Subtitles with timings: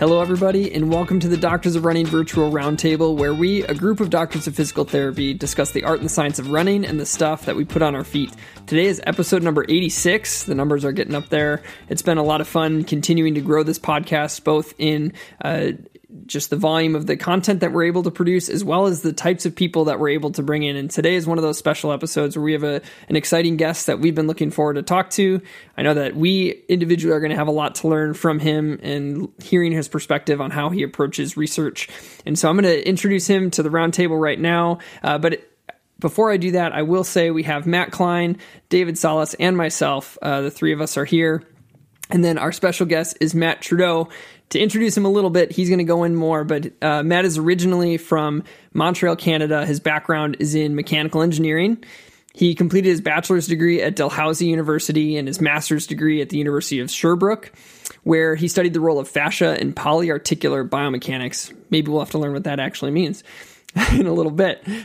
[0.00, 4.00] Hello, everybody, and welcome to the Doctors of Running Virtual Roundtable, where we, a group
[4.00, 7.44] of doctors of physical therapy, discuss the art and science of running and the stuff
[7.44, 8.32] that we put on our feet.
[8.66, 10.44] Today is episode number 86.
[10.44, 11.62] The numbers are getting up there.
[11.90, 15.12] It's been a lot of fun continuing to grow this podcast, both in
[15.44, 15.72] uh,
[16.26, 19.12] just the volume of the content that we're able to produce, as well as the
[19.12, 20.76] types of people that we're able to bring in.
[20.76, 23.86] And today is one of those special episodes where we have a, an exciting guest
[23.86, 25.40] that we've been looking forward to talk to.
[25.76, 28.78] I know that we individually are going to have a lot to learn from him
[28.82, 31.88] and hearing his perspective on how he approaches research.
[32.26, 34.78] And so I'm going to introduce him to the roundtable right now.
[35.02, 35.46] Uh, but
[35.98, 40.16] before I do that, I will say we have Matt Klein, David Salas, and myself.
[40.22, 41.44] Uh, the three of us are here.
[42.08, 44.08] And then our special guest is Matt Trudeau
[44.50, 47.24] to introduce him a little bit, he's going to go in more, but uh, Matt
[47.24, 49.64] is originally from Montreal, Canada.
[49.64, 51.82] His background is in mechanical engineering.
[52.32, 56.78] He completed his bachelor's degree at Dalhousie University and his master's degree at the University
[56.80, 57.52] of Sherbrooke,
[58.04, 61.52] where he studied the role of fascia in polyarticular biomechanics.
[61.70, 63.24] Maybe we'll have to learn what that actually means.
[63.92, 64.64] in a little bit.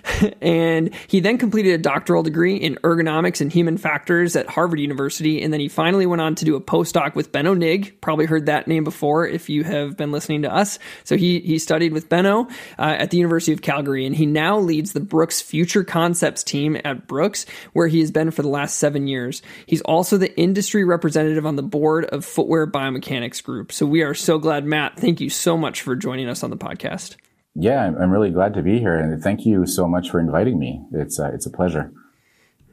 [0.42, 5.42] And he then completed a doctoral degree in ergonomics and human factors at Harvard University.
[5.42, 8.00] And then he finally went on to do a postdoc with Benno Nigg.
[8.00, 10.80] Probably heard that name before if you have been listening to us.
[11.04, 14.06] So he, he studied with Benno uh, at the University of Calgary.
[14.06, 18.32] And he now leads the Brooks Future Concepts team at Brooks, where he has been
[18.32, 19.42] for the last seven years.
[19.66, 23.72] He's also the industry representative on the board of Footwear Biomechanics Group.
[23.72, 24.98] So we are so glad, Matt.
[24.98, 27.16] Thank you so much for joining us on the podcast.
[27.56, 30.82] Yeah, I'm really glad to be here, and thank you so much for inviting me.
[30.92, 31.92] It's uh, it's a pleasure.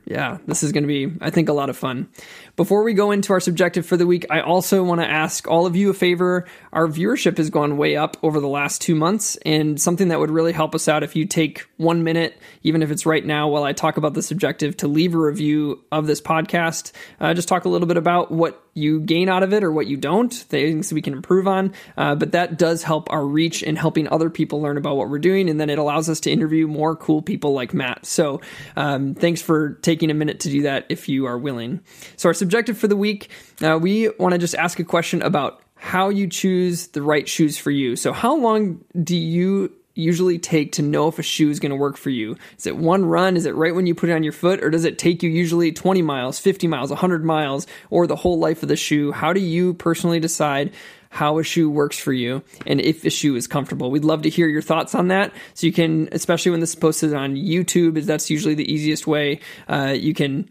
[0.05, 2.09] Yeah, this is going to be, I think, a lot of fun.
[2.57, 5.65] Before we go into our subjective for the week, I also want to ask all
[5.65, 6.47] of you a favor.
[6.73, 10.31] Our viewership has gone way up over the last two months, and something that would
[10.31, 13.63] really help us out if you take one minute, even if it's right now while
[13.63, 16.91] I talk about the subjective, to leave a review of this podcast.
[17.21, 19.87] Uh, just talk a little bit about what you gain out of it or what
[19.87, 21.73] you don't, things we can improve on.
[21.97, 25.19] Uh, but that does help our reach in helping other people learn about what we're
[25.19, 25.51] doing.
[25.51, 28.07] And then it allows us to interview more cool people like Matt.
[28.07, 28.41] So
[28.77, 31.81] um, thanks for taking a minute to do that if you are willing.
[32.17, 33.31] So, our subjective for the week,
[33.63, 37.59] uh, we want to just ask a question about how you choose the right shoes
[37.59, 37.97] for you.
[37.97, 41.77] So, how long do you usually take to know if a shoe is going to
[41.77, 42.37] work for you?
[42.59, 43.37] Is it one run?
[43.37, 44.63] Is it right when you put it on your foot?
[44.63, 48.39] Or does it take you usually 20 miles, 50 miles, 100 miles, or the whole
[48.39, 49.13] life of the shoe?
[49.13, 50.73] How do you personally decide
[51.11, 53.91] how a shoe works for you and if a shoe is comfortable?
[53.91, 55.33] We'd love to hear your thoughts on that.
[55.55, 59.07] So you can, especially when this is posted on YouTube, is that's usually the easiest
[59.07, 59.41] way.
[59.69, 60.49] Uh, you can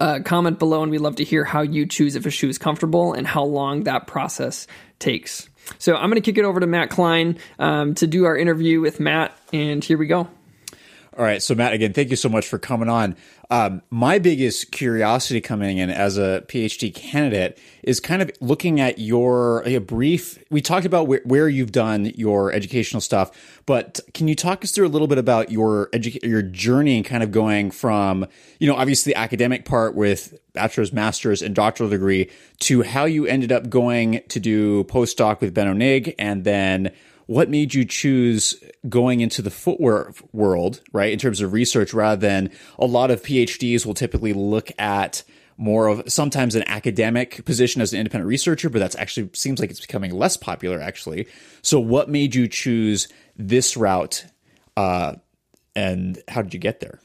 [0.00, 2.58] uh, comment below and we'd love to hear how you choose if a shoe is
[2.58, 4.66] comfortable and how long that process
[4.98, 5.48] takes.
[5.78, 8.80] So I'm going to kick it over to Matt Klein um, to do our interview
[8.80, 10.28] with Matt, and here we go.
[11.18, 11.42] All right.
[11.42, 13.16] So, Matt, again, thank you so much for coming on.
[13.50, 18.98] Um, my biggest curiosity coming in as a PhD candidate is kind of looking at
[18.98, 20.42] your a brief.
[20.50, 24.70] We talked about where, where you've done your educational stuff, but can you talk us
[24.70, 28.26] through a little bit about your edu- your journey and kind of going from,
[28.58, 32.30] you know, obviously the academic part with bachelor's, master's, and doctoral degree
[32.60, 36.92] to how you ended up going to do postdoc with Ben Nigg and then
[37.26, 42.20] what made you choose going into the footwear world, right, in terms of research, rather
[42.20, 45.22] than a lot of PhDs will typically look at
[45.56, 49.70] more of sometimes an academic position as an independent researcher, but that's actually seems like
[49.70, 51.26] it's becoming less popular, actually.
[51.62, 54.24] So, what made you choose this route,
[54.76, 55.14] uh,
[55.76, 57.00] and how did you get there?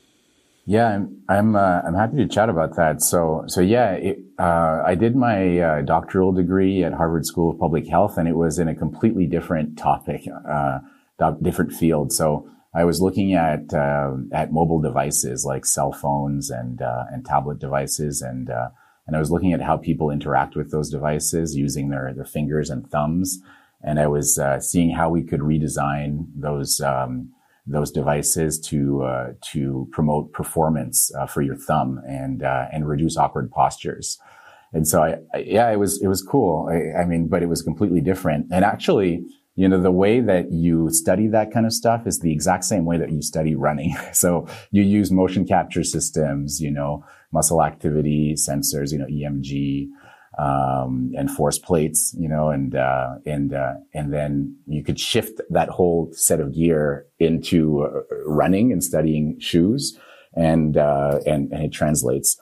[0.70, 3.02] Yeah, I'm I'm, uh, I'm happy to chat about that.
[3.02, 7.58] So so yeah, it, uh, I did my uh, doctoral degree at Harvard School of
[7.58, 10.80] Public Health, and it was in a completely different topic, uh,
[11.42, 12.12] different field.
[12.12, 17.26] So I was looking at uh, at mobile devices like cell phones and uh, and
[17.26, 21.92] tablet devices, and and I was looking at how people interact with those devices using
[21.92, 23.40] their their fingers and thumbs,
[23.82, 26.82] and I was seeing how we could redesign those.
[26.82, 27.32] Um,
[27.68, 33.18] those devices to uh, to promote performance uh, for your thumb and uh, and reduce
[33.18, 34.20] awkward postures.
[34.74, 36.70] And so I, I, yeah, it was it was cool.
[36.72, 38.48] I, I, mean, but it was completely different.
[38.52, 39.24] And actually,
[39.56, 42.86] you know, the way that you study that kind of stuff is the exact same
[42.86, 43.96] way that you study running.
[44.14, 49.88] So you use motion capture systems, you know, muscle activity sensors, you know, EMG,
[50.38, 55.42] um, and force plates, you know, and, uh, and, uh, and then you could shift
[55.50, 59.98] that whole set of gear into uh, running and studying shoes
[60.36, 62.38] and, uh, and, and it translates.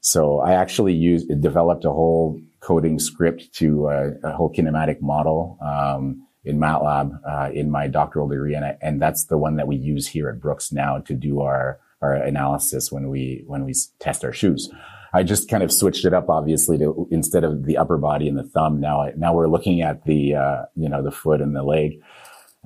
[0.00, 5.58] So I actually used, developed a whole coding script to uh, a whole kinematic model,
[5.60, 9.66] um, in MATLAB uh, in my doctoral degree, and I, and that's the one that
[9.66, 13.74] we use here at Brooks now to do our our analysis when we when we
[13.98, 14.70] test our shoes.
[15.12, 18.38] I just kind of switched it up, obviously, to instead of the upper body and
[18.38, 18.80] the thumb.
[18.80, 22.00] Now, I, now we're looking at the uh, you know the foot and the leg.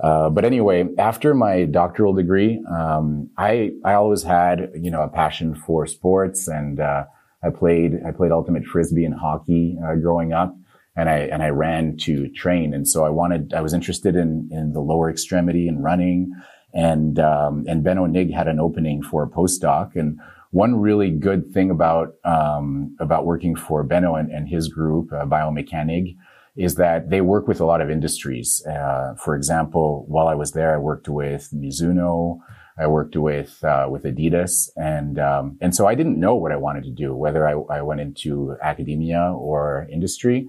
[0.02, 5.08] Uh, but anyway, after my doctoral degree, um, I I always had you know a
[5.08, 7.05] passion for sports, and uh,
[7.43, 10.55] I played I played ultimate frisbee and hockey uh, growing up
[10.96, 12.75] and I and I ran to train.
[12.75, 16.32] And so I wanted I was interested in in the lower extremity and running.
[16.73, 19.94] And um, and Ben Nigg had an opening for a postdoc.
[19.94, 20.19] And
[20.54, 25.24] one really good thing about um, about working for Benno and, and his group, uh,
[25.26, 26.16] Biomechanigg,
[26.56, 28.64] is that they work with a lot of industries.
[28.64, 32.38] Uh, for example, while I was there, I worked with Mizuno.
[32.78, 36.56] I worked with uh, with Adidas, and um, and so I didn't know what I
[36.56, 40.46] wanted to do, whether I, I went into academia or industry.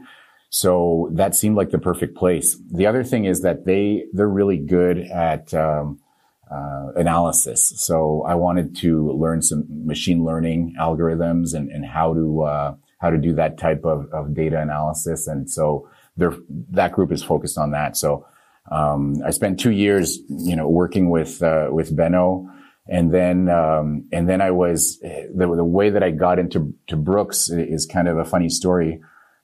[0.50, 2.58] So that seemed like the perfect place.
[2.72, 6.00] The other thing is that they, they're really good at, um,
[6.52, 7.74] uh, analysis.
[7.78, 13.10] So I wanted to learn some machine learning algorithms and, and how to, uh, how
[13.10, 15.28] to do that type of, of data analysis.
[15.28, 17.98] And so that group is focused on that.
[17.98, 18.26] So,
[18.72, 22.50] um, I spent two years, you know, working with, uh, with Benno.
[22.88, 26.96] And then, um, and then I was, the, the way that I got into, to
[26.96, 29.02] Brooks is kind of a funny story.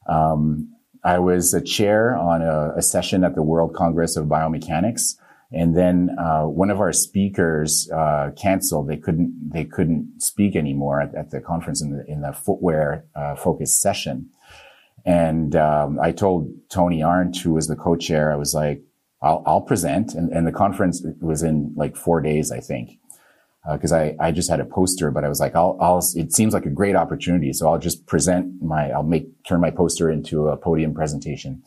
[0.08, 5.16] Um, I was a chair on a, a, session at the World Congress of Biomechanics.
[5.54, 8.88] And then, uh, one of our speakers, uh, canceled.
[8.88, 13.06] They couldn't, they couldn't speak anymore at, at the conference in the, in the footwear,
[13.16, 14.30] uh, focused session.
[15.06, 18.82] And, um, I told Toni Arndt, who was the co-chair, I was like,
[19.22, 20.14] I'll, I'll present.
[20.14, 23.00] And, and the conference was in like four days, I think
[23.72, 26.34] because uh, I, I just had a poster, but I was like, I'll, I'll, it
[26.34, 27.54] seems like a great opportunity.
[27.54, 31.62] So I'll just present my, I'll make, turn my poster into a podium presentation.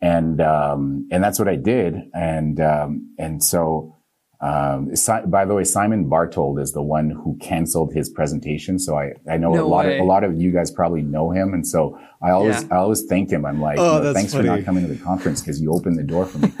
[0.00, 1.96] And, um, and that's what I did.
[2.14, 3.96] And, um, and so,
[4.40, 4.92] um,
[5.26, 8.78] by the way, Simon Bartold is the one who canceled his presentation.
[8.78, 9.98] So I, I know no a lot way.
[9.98, 11.52] of, a lot of you guys probably know him.
[11.52, 12.68] And so I always, yeah.
[12.70, 13.44] I always thank him.
[13.44, 14.46] I'm like, oh, you know, thanks funny.
[14.46, 16.52] for not coming to the conference because you opened the door for me.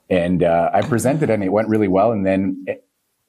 [0.10, 2.10] and, uh, I presented and it went really well.
[2.10, 2.66] And then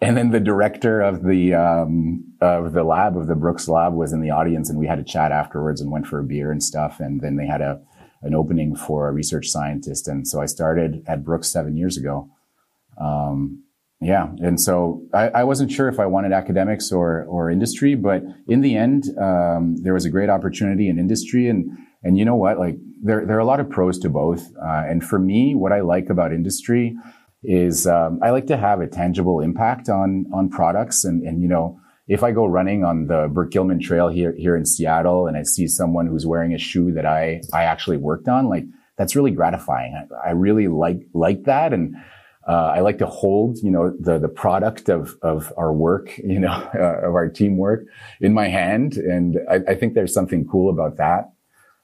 [0.01, 4.11] and then the director of the um, of the lab of the Brooks lab was
[4.11, 6.61] in the audience, and we had a chat afterwards and went for a beer and
[6.61, 6.99] stuff.
[6.99, 7.81] And then they had a
[8.25, 12.29] an opening for a research scientist, and so I started at Brooks seven years ago.
[12.99, 13.63] Um,
[14.01, 18.23] yeah, and so I, I, wasn't sure if I wanted academics or or industry, but
[18.47, 21.69] in the end, um, there was a great opportunity in industry, and
[22.03, 24.43] and you know what, like there there are a lot of pros to both.
[24.61, 26.95] Uh, and for me, what I like about industry
[27.43, 31.05] is um, I like to have a tangible impact on on products.
[31.05, 34.55] And and you know if I go running on the Burke Gilman Trail here here
[34.55, 38.27] in Seattle and I see someone who's wearing a shoe that I I actually worked
[38.27, 38.65] on like
[38.97, 39.93] that's really gratifying.
[39.93, 41.95] I, I really like like that and
[42.47, 46.39] uh, I like to hold, you know, the the product of of our work, you
[46.39, 47.85] know, uh, of our teamwork
[48.21, 51.31] in my hand, and I, I, think there's something cool about that.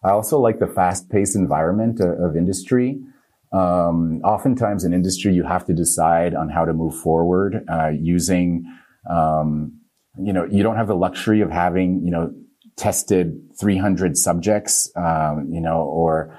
[0.04, 3.00] I also like the fast paced environment of, of industry.
[3.52, 8.66] Um, oftentimes in industry, you have to decide on how to move forward uh, using,
[9.10, 9.81] um,
[10.18, 12.34] you know, you don't have the luxury of having, you know,
[12.76, 16.38] tested 300 subjects, um, you know, or,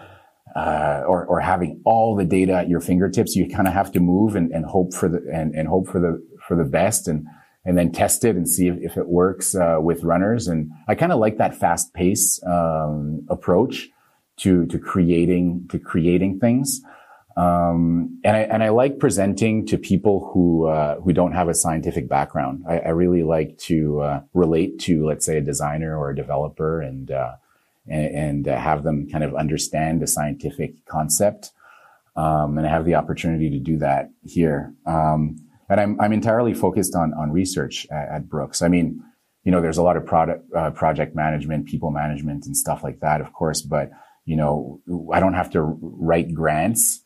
[0.57, 3.35] uh, or, or having all the data at your fingertips.
[3.35, 6.01] You kind of have to move and, and hope for the, and, and hope for
[6.01, 7.27] the, for the best and,
[7.65, 10.49] and then test it and see if, if it works, uh, with runners.
[10.49, 13.89] And I kind of like that fast pace, um, approach
[14.39, 16.83] to, to creating, to creating things.
[17.37, 21.55] Um, and I and I like presenting to people who uh, who don't have a
[21.55, 22.65] scientific background.
[22.69, 26.81] I, I really like to uh, relate to, let's say, a designer or a developer,
[26.81, 27.33] and uh,
[27.89, 31.53] and, and have them kind of understand the scientific concept.
[32.15, 34.75] Um, and I have the opportunity to do that here.
[34.87, 35.37] Um,
[35.71, 38.61] and I'm I'm entirely focused on on research at, at Brooks.
[38.61, 39.03] I mean,
[39.45, 43.01] you know, there's a lot of product uh, project management, people management, and stuff like
[43.01, 43.91] that, of course, but
[44.25, 44.81] you know,
[45.13, 47.02] I don't have to write grants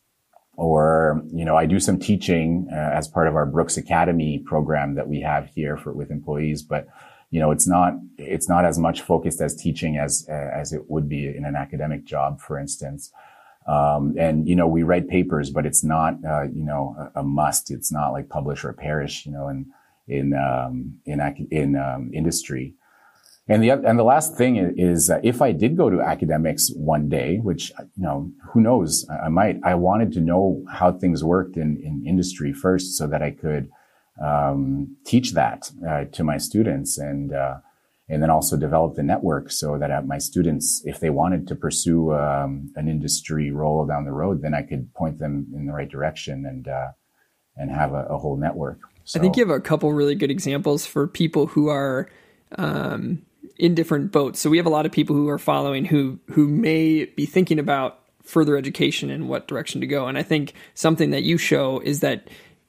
[0.57, 4.95] or you know i do some teaching uh, as part of our brooks academy program
[4.95, 6.87] that we have here for with employees but
[7.31, 10.89] you know it's not it's not as much focused as teaching as uh, as it
[10.89, 13.11] would be in an academic job for instance
[13.67, 17.23] Um, and you know, we write papers, but it's not uh, you know a, a,
[17.23, 17.69] must.
[17.69, 19.25] It's not like publish or perish.
[19.25, 19.65] You know, in
[20.07, 21.19] in um, in
[21.51, 22.75] in um, industry.
[23.49, 27.07] And the and the last thing is, uh, if I did go to academics one
[27.07, 29.59] day, which you know who knows, I, I might.
[29.63, 33.69] I wanted to know how things worked in in industry first, so that I could
[34.21, 37.59] um, teach that uh, to my students and uh,
[38.09, 42.13] and then also develop the network so that my students, if they wanted to pursue
[42.13, 45.89] um, an industry role down the road, then I could point them in the right
[45.89, 46.89] direction and uh,
[47.55, 48.79] and have a, a, whole network.
[49.03, 52.09] So, I think you have a couple really good examples for people who are
[52.57, 53.25] um,
[53.59, 54.39] in different boats.
[54.39, 57.59] So we have a lot of people who are following who who may be thinking
[57.59, 60.07] about further education and what direction to go.
[60.07, 62.27] And I think something that you show is that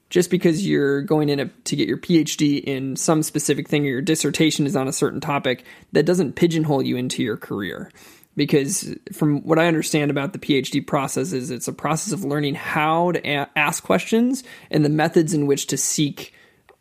[0.08, 3.90] just because you're going in a, to get your PhD in some specific thing or
[3.90, 7.90] your dissertation is on a certain topic, that doesn't pigeonhole you into your career.
[8.36, 12.54] Because from what I understand about the PhD process is it's a process of learning
[12.54, 16.32] how to a- ask questions and the methods in which to seek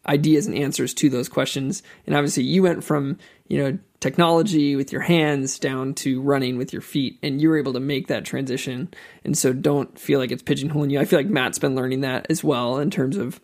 [0.07, 1.83] ideas and answers to those questions.
[2.05, 6.71] And obviously you went from, you know, technology with your hands down to running with
[6.71, 8.93] your feet and you were able to make that transition.
[9.23, 10.99] And so don't feel like it's pigeonholing you.
[10.99, 13.39] I feel like matt's been learning that as well in terms of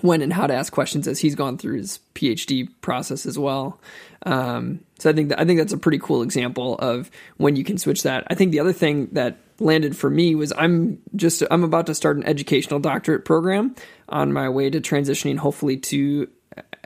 [0.00, 3.80] when and how to ask questions as he's gone through his phd process as well.
[4.24, 7.64] Um, so i think that, i think that's a pretty cool example of when you
[7.64, 8.24] can switch that.
[8.28, 11.94] I think the other thing that landed for me was i'm just i'm about to
[11.94, 13.74] start an educational doctorate program
[14.08, 16.28] on my way to transitioning hopefully to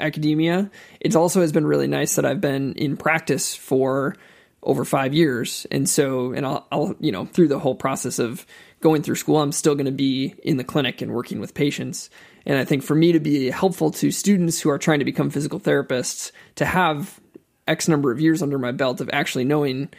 [0.00, 0.70] academia.
[1.00, 4.16] It also has been really nice that I've been in practice for
[4.62, 8.46] over five years, and so and I'll, I'll you know through the whole process of
[8.80, 12.10] going through school, I'm still going to be in the clinic and working with patients.
[12.46, 15.30] And I think for me to be helpful to students who are trying to become
[15.30, 17.20] physical therapists to have
[17.68, 19.90] X number of years under my belt of actually knowing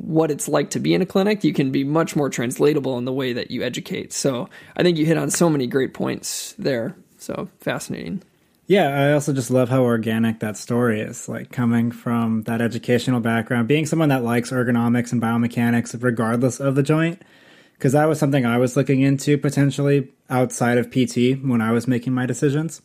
[0.00, 3.04] what it's like to be in a clinic, you can be much more translatable in
[3.04, 4.12] the way that you educate.
[4.12, 6.96] So I think you hit on so many great points there.
[7.18, 8.22] So fascinating.
[8.70, 11.28] Yeah, I also just love how organic that story is.
[11.28, 16.76] Like coming from that educational background, being someone that likes ergonomics and biomechanics regardless of
[16.76, 17.20] the joint.
[17.72, 21.88] Because that was something I was looking into potentially outside of PT when I was
[21.88, 22.80] making my decisions.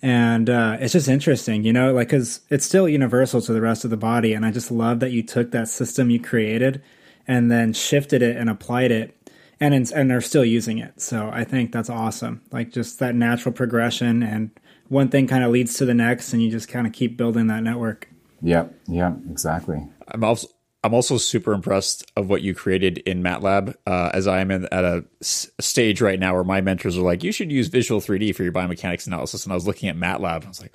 [0.00, 3.84] And uh, it's just interesting, you know, like, because it's still universal to the rest
[3.84, 4.32] of the body.
[4.32, 6.82] And I just love that you took that system you created
[7.28, 9.14] and then shifted it and applied it
[9.60, 11.02] and, and are still using it.
[11.02, 12.40] So I think that's awesome.
[12.50, 16.42] Like, just that natural progression and one thing kind of leads to the next, and
[16.42, 18.08] you just kind of keep building that network.
[18.42, 19.86] Yeah, yeah, exactly.
[20.08, 20.48] I'm also
[20.84, 23.74] I'm also super impressed of what you created in MATLAB.
[23.86, 27.02] Uh, as I am in, at a s- stage right now where my mentors are
[27.02, 29.96] like, you should use Visual 3D for your biomechanics analysis, and I was looking at
[29.96, 30.44] MATLAB.
[30.44, 30.72] I was like,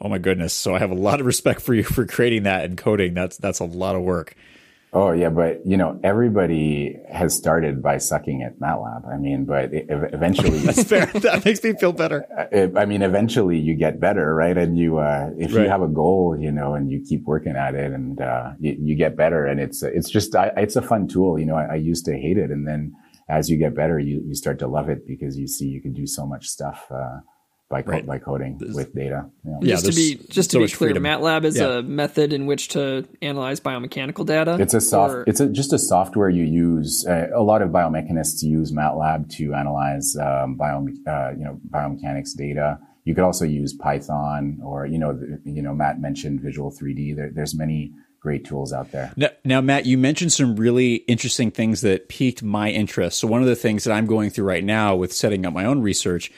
[0.00, 0.54] oh my goodness.
[0.54, 3.14] So I have a lot of respect for you for creating that and coding.
[3.14, 4.34] That's that's a lot of work.
[4.96, 9.12] Oh yeah, but you know everybody has started by sucking at MATLAB.
[9.12, 11.06] I mean, but it, eventually that's fair.
[11.06, 12.24] That makes me feel better.
[12.76, 14.56] I mean, eventually you get better, right?
[14.56, 15.64] And you, uh, if right.
[15.64, 18.76] you have a goal, you know, and you keep working at it, and uh, you,
[18.78, 21.40] you, get better, and it's it's just I, it's a fun tool.
[21.40, 22.94] You know, I, I used to hate it, and then
[23.28, 25.92] as you get better, you you start to love it because you see you can
[25.92, 26.86] do so much stuff.
[26.88, 27.18] Uh,
[27.70, 28.06] by, co- right.
[28.06, 29.28] by coding there's, with data.
[29.44, 31.02] Yeah, yeah just to be just to so be clear, freedom.
[31.04, 31.78] MATLAB is yeah.
[31.78, 34.56] a method in which to analyze biomechanical data.
[34.60, 35.14] It's a soft.
[35.14, 37.06] Or, it's a, just a software you use.
[37.06, 42.36] Uh, a lot of biomechanists use MATLAB to analyze um, bio, uh, you know biomechanics
[42.36, 42.78] data.
[43.04, 47.16] You could also use Python, or you know, the, you know, Matt mentioned Visual 3D.
[47.16, 49.12] There, there's many great tools out there.
[49.16, 53.18] Now, now, Matt, you mentioned some really interesting things that piqued my interest.
[53.18, 55.66] So one of the things that I'm going through right now with setting up my
[55.66, 56.32] own research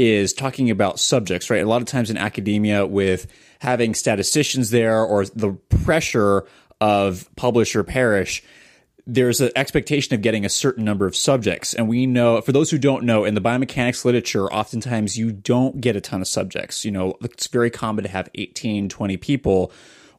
[0.00, 1.62] is talking about subjects, right?
[1.62, 3.26] A lot of times in academia with
[3.58, 5.52] having statisticians there or the
[5.84, 6.46] pressure
[6.80, 8.42] of publish or perish,
[9.06, 11.74] there's an expectation of getting a certain number of subjects.
[11.74, 15.82] And we know, for those who don't know, in the biomechanics literature, oftentimes you don't
[15.82, 16.82] get a ton of subjects.
[16.82, 19.70] You know, it's very common to have 18, 20 people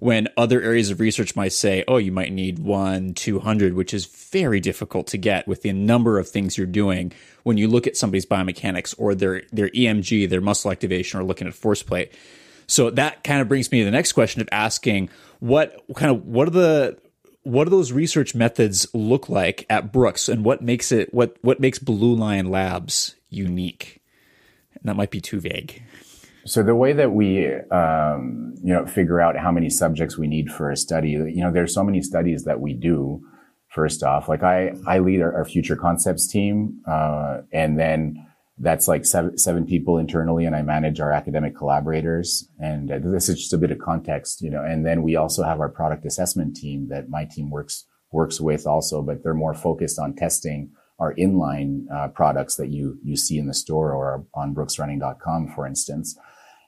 [0.01, 4.07] when other areas of research might say, oh, you might need one, 200, which is
[4.07, 7.11] very difficult to get with the number of things you're doing
[7.43, 11.47] when you look at somebody's biomechanics or their, their EMG, their muscle activation, or looking
[11.47, 12.11] at force plate.
[12.65, 16.25] So that kind of brings me to the next question of asking what kind of,
[16.25, 16.97] what are the,
[17.43, 21.59] what do those research methods look like at Brooks and what makes it, what, what
[21.59, 24.01] makes Blue Lion Labs unique?
[24.73, 25.83] And that might be too vague.
[26.45, 30.51] So the way that we, um, you know, figure out how many subjects we need
[30.51, 33.21] for a study, you know, there's so many studies that we do.
[33.69, 38.87] First off, like I, I lead our, our future concepts team, uh, and then that's
[38.87, 42.49] like seven, seven people internally, and I manage our academic collaborators.
[42.59, 44.61] And uh, this is just a bit of context, you know.
[44.61, 48.67] And then we also have our product assessment team that my team works works with
[48.67, 53.37] also, but they're more focused on testing our inline uh, products that you you see
[53.37, 56.17] in the store or on brooksrunning.com, for instance.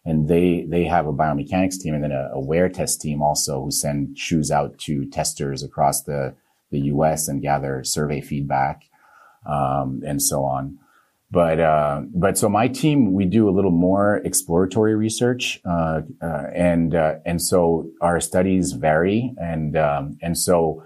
[0.06, 3.64] And they they have a biomechanics team and then a, a wear test team also
[3.64, 6.36] who send shoes out to testers across the
[6.72, 7.28] the U.S.
[7.28, 8.84] and gather survey feedback
[9.46, 10.80] um, and so on.
[11.32, 16.44] But uh, but so my team we do a little more exploratory research uh, uh,
[16.54, 20.84] and uh, and so our studies vary and um, and so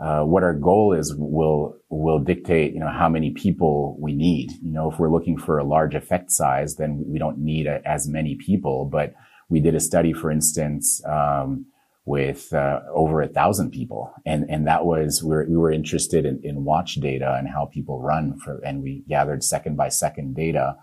[0.00, 4.50] uh, what our goal is will will dictate you know how many people we need.
[4.62, 7.80] You know if we're looking for a large effect size, then we don't need a,
[7.86, 8.86] as many people.
[8.86, 9.14] But
[9.48, 11.02] we did a study, for instance.
[11.06, 11.66] Um,
[12.06, 16.24] with uh, over a thousand people, and and that was we were, we were interested
[16.24, 20.34] in, in watch data and how people run for, and we gathered second by second
[20.34, 20.76] data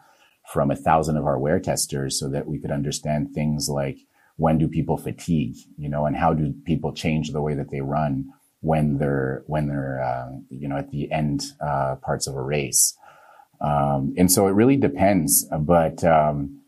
[0.53, 3.97] from a thousand of our wear testers so that we could understand things like
[4.37, 7.81] when do people fatigue, you know, and how do people change the way that they
[7.81, 8.31] run
[8.61, 12.97] when they're when they're uh, you know at the end uh, parts of a race.
[13.59, 16.61] Um, and so it really depends, but um,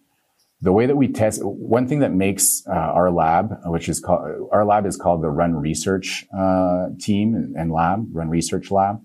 [0.61, 4.49] the way that we test one thing that makes uh, our lab which is called
[4.51, 9.01] our lab is called the run research uh, team and lab run research lab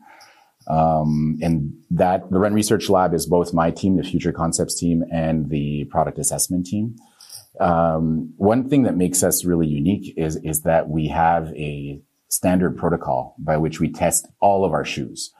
[0.66, 5.04] um, and that the run research lab is both my team the future concepts team
[5.12, 6.96] and the product assessment team
[7.60, 12.00] um, one thing that makes us really unique is is that we have a
[12.34, 15.32] standard protocol by which we test all of our shoes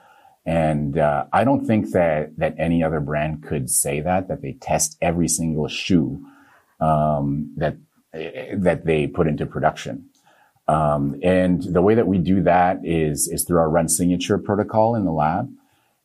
[0.47, 4.53] and uh, I don't think that that any other brand could say that that they
[4.53, 6.25] test every single shoe
[6.81, 7.77] um, that
[8.13, 10.11] that they put into production.
[10.67, 14.95] Um, and the way that we do that is is through our run signature protocol
[14.95, 15.51] in the lab.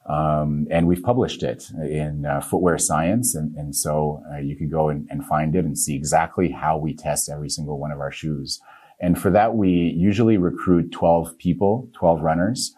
[0.05, 4.67] Um, and we've published it in uh, Footwear Science, and, and so uh, you can
[4.67, 8.00] go and, and, find it and see exactly how we test every single one of
[8.00, 8.60] our shoes.
[9.01, 12.75] And for that, we usually recruit 12 people, 12 runners,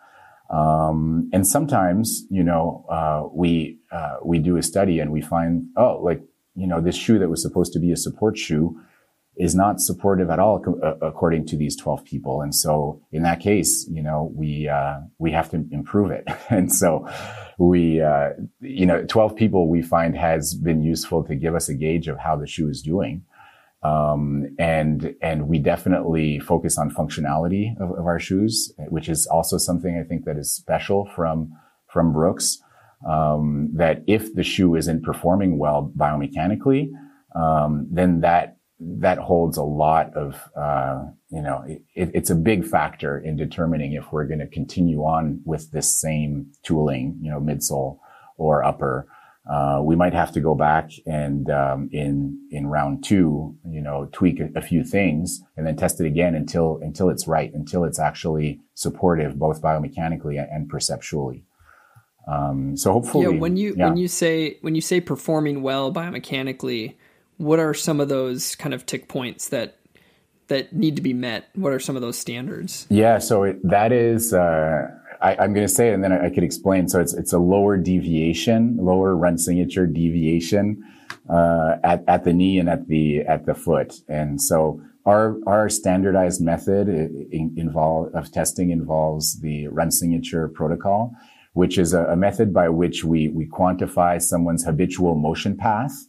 [0.51, 5.67] um, and sometimes, you know, uh, we uh, we do a study and we find,
[5.77, 6.21] oh, like
[6.55, 8.79] you know, this shoe that was supposed to be a support shoe
[9.37, 12.41] is not supportive at all co- uh, according to these 12 people.
[12.41, 16.27] And so in that case, you know, we, uh, we have to improve it.
[16.49, 17.07] and so
[17.57, 21.73] we, uh, you know, 12 people we find has been useful to give us a
[21.73, 23.23] gauge of how the shoe is doing.
[23.83, 29.57] Um, and, and we definitely focus on functionality of, of, our shoes, which is also
[29.57, 31.53] something I think that is special from,
[31.87, 32.59] from Brooks.
[33.07, 36.91] Um, that if the shoe isn't performing well biomechanically,
[37.35, 42.63] um, then that, that holds a lot of, uh, you know, it, it's a big
[42.63, 47.39] factor in determining if we're going to continue on with this same tooling, you know,
[47.39, 47.97] midsole
[48.37, 49.07] or upper,
[49.49, 54.07] uh, we might have to go back and um, in in round two, you know,
[54.11, 57.83] tweak a, a, few things and then test it again until until it's right, until
[57.83, 61.43] it's actually supportive both biomechanically and, perceptually.
[62.27, 63.39] Um, so hopefully, yeah.
[63.39, 63.85] When you yeah.
[63.85, 66.93] when you say when you say performing well biomechanically,
[67.37, 69.79] what are some of those kind of tick points that
[70.49, 71.49] that need to be met?
[71.55, 72.85] What are some of those standards?
[72.89, 74.35] Yeah, so it, that is.
[74.35, 74.89] Uh,
[75.21, 76.87] I, am going to say it and then I, I, could explain.
[76.87, 80.83] So it's it's a lower deviation, lower run signature deviation
[81.29, 83.93] uh, at at the knee and at the at the foot.
[84.07, 91.13] And so our our standardized method in, involve of testing involves the run signature protocol,
[91.53, 96.07] which is a, a method by which we we quantify someone's habitual motion path.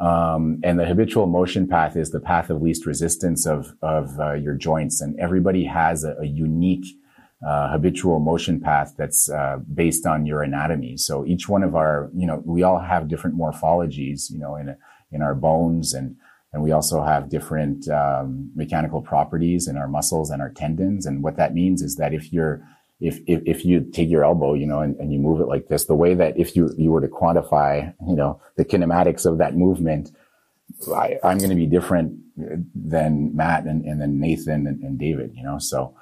[0.00, 4.32] Um, and the habitual motion path is the path of least resistance of of uh,
[4.32, 6.86] your joints, and everybody has a, a unique
[7.46, 10.96] uh, habitual motion path that's uh, based on your anatomy.
[10.96, 14.76] So each one of our, you know, we all have different morphologies, you know, in
[15.12, 16.16] in our bones, and
[16.52, 21.04] and we also have different um, mechanical properties in our muscles and our tendons.
[21.04, 22.62] And what that means is that if you're
[23.00, 25.68] if, if, if you take your elbow, you know, and, and you move it like
[25.68, 29.38] this, the way that if you, you were to quantify, you know, the kinematics of
[29.38, 30.10] that movement,
[30.94, 32.18] I, am going to be different
[32.74, 35.94] than Matt and, and then Nathan and, and David, you know, so,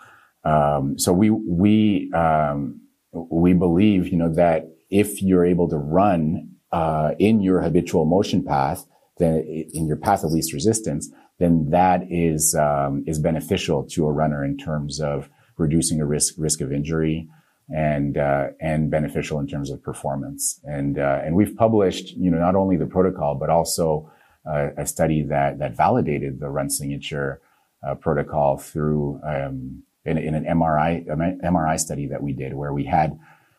[0.45, 2.81] um, so we we um,
[3.13, 8.45] we believe, you know, that if you're able to run uh, in your habitual motion
[8.45, 8.87] path,
[9.19, 9.39] then
[9.73, 14.45] in your path of least resistance, then that is um, is beneficial to a runner
[14.45, 15.29] in terms of
[15.59, 17.29] reducing a risk risk of injury
[17.73, 20.61] and uh, and beneficial in terms of performance.
[20.65, 24.11] And uh, and we've published, you know, not only the protocol but also
[24.51, 27.41] uh, a study that that validated the run signature
[27.87, 32.85] uh, protocol through um, in, in an MRI, MRI study that we did where we
[32.85, 33.19] had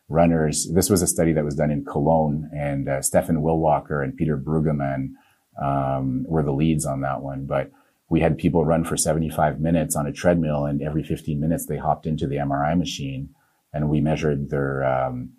[0.09, 0.69] runners.
[0.73, 4.37] This was a study that was done in Cologne and uh, Steffen Willwacher and Peter
[4.37, 5.13] Brueggemann
[5.61, 7.45] um, were the leads on that one.
[7.45, 7.71] But
[8.09, 11.77] we had people run for 75 minutes on a treadmill and every 15 minutes they
[11.77, 13.29] hopped into the MRI machine
[13.71, 15.31] and we measured their, um,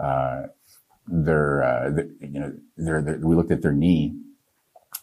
[0.00, 0.42] uh,
[1.08, 4.14] their, uh, the, you know, their, their, we looked at their knee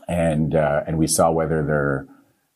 [0.07, 2.07] and, uh, and we saw whether their,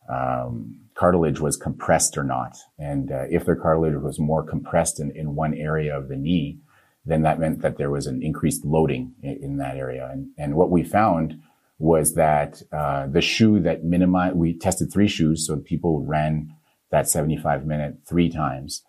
[0.07, 2.57] um, cartilage was compressed or not.
[2.77, 6.59] And uh, if their cartilage was more compressed in, in one area of the knee,
[7.05, 10.09] then that meant that there was an increased loading in, in that area.
[10.11, 11.41] And, and what we found
[11.79, 16.53] was that uh, the shoe that minimized, we tested three shoes, so people ran
[16.91, 18.83] that 75 minute three times.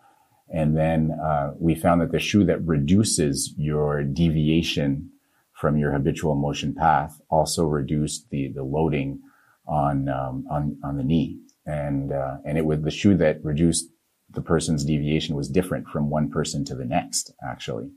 [0.53, 5.09] And then uh, we found that the shoe that reduces your deviation
[5.53, 9.21] from your habitual motion path also reduced the, the loading
[9.67, 13.89] on, um, on, on the knee and uh, and it was the shoe that reduced
[14.29, 17.89] the person's deviation was different from one person to the next actually.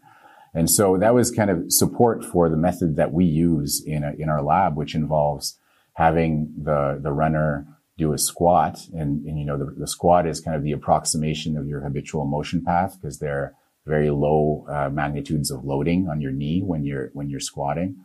[0.54, 4.12] And so that was kind of support for the method that we use in a,
[4.12, 5.58] in our lab which involves
[5.94, 7.66] having the the runner
[7.98, 8.78] do a squat.
[8.94, 12.24] And, and you know the, the squat is kind of the approximation of your habitual
[12.24, 13.54] motion path because they're
[13.86, 17.96] very low uh, magnitudes of loading on your knee when you're when you're squatting.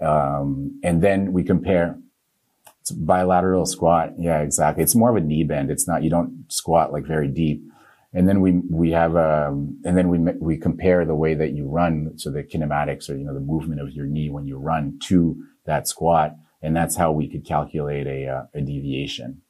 [0.00, 1.98] Um, and then we compare
[2.82, 4.14] it's bilateral squat.
[4.18, 4.82] Yeah, exactly.
[4.82, 5.70] It's more of a knee bend.
[5.70, 7.62] It's not, you don't squat like very deep.
[8.12, 11.68] And then we, we have, um, and then we, we compare the way that you
[11.68, 12.18] run.
[12.18, 15.40] So the kinematics or, you know, the movement of your knee when you run to
[15.64, 16.34] that squat.
[16.60, 19.42] And that's how we could calculate a, uh, a deviation.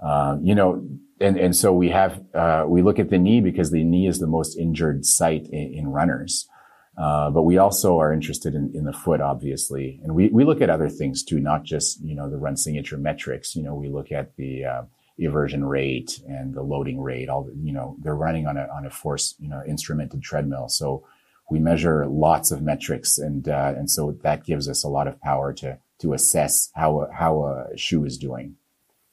[0.00, 0.86] Uh, you know,
[1.20, 4.20] and, and so we have, uh, we look at the knee because the knee is
[4.20, 6.48] the most injured site in, in runners.
[6.96, 9.98] Uh, but we also are interested in, in the foot, obviously.
[10.02, 12.98] And we, we look at other things too, not just, you know, the run signature
[12.98, 13.56] metrics.
[13.56, 14.82] You know, we look at the, uh,
[15.20, 17.28] eversion rate and the loading rate.
[17.28, 20.68] All, you know, they're running on a, on a force, you know, instrumented treadmill.
[20.68, 21.06] So
[21.50, 25.20] we measure lots of metrics and, uh, and so that gives us a lot of
[25.20, 28.56] power to, to assess how, a, how a shoe is doing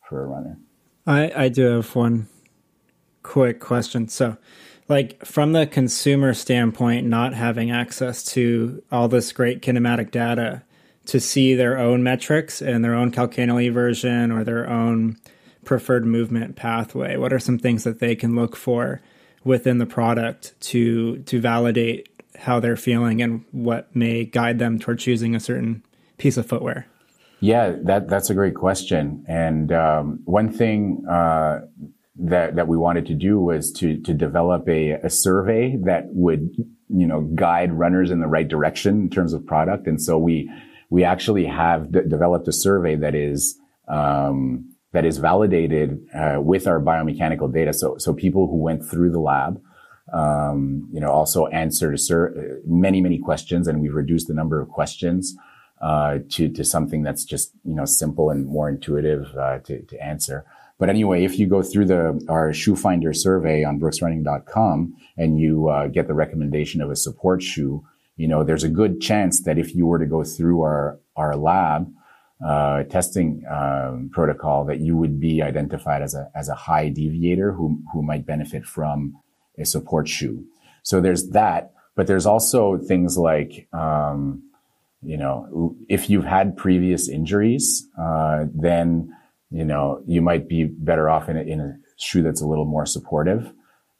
[0.07, 0.57] for a runner.
[1.05, 2.27] I, I do have one
[3.23, 4.07] quick question.
[4.07, 4.37] So,
[4.89, 10.63] like from the consumer standpoint, not having access to all this great kinematic data
[11.05, 15.17] to see their own metrics and their own calcaneal eversion or their own
[15.63, 19.01] preferred movement pathway, what are some things that they can look for
[19.43, 24.99] within the product to to validate how they're feeling and what may guide them toward
[24.99, 25.83] choosing a certain
[26.17, 26.87] piece of footwear?
[27.39, 29.23] Yeah, that that's a great question.
[29.27, 31.61] And um, one thing uh,
[32.19, 36.49] that that we wanted to do was to to develop a, a survey that would
[36.89, 39.87] you know guide runners in the right direction in terms of product.
[39.87, 40.51] And so we
[40.89, 46.67] we actually have d- developed a survey that is um, that is validated uh, with
[46.67, 47.73] our biomechanical data.
[47.73, 49.61] So so people who went through the lab
[50.13, 54.69] um, you know also answered sur- many many questions and we've reduced the number of
[54.69, 55.35] questions
[55.81, 60.03] uh, to to something that's just you know simple and more intuitive uh, to to
[60.03, 60.45] answer
[60.79, 65.67] but anyway, if you go through the our shoe finder survey on brooksrunning.com and you
[65.67, 69.57] uh, get the recommendation of a support shoe, you know, there's a good chance that
[69.57, 71.93] if you were to go through our our lab
[72.43, 77.51] uh, testing um, protocol, that you would be identified as a as a high deviator
[77.51, 79.13] who who might benefit from
[79.57, 80.45] a support shoe.
[80.83, 84.43] So there's that, but there's also things like um,
[85.01, 89.13] you know, if you've had previous injuries, uh, then
[89.51, 92.65] you know, you might be better off in a, in a shoe that's a little
[92.65, 93.51] more supportive,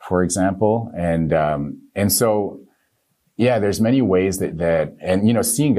[0.08, 0.92] for example.
[0.96, 2.62] And, um, and so,
[3.36, 5.76] yeah, there's many ways that, that, and, you know, seeing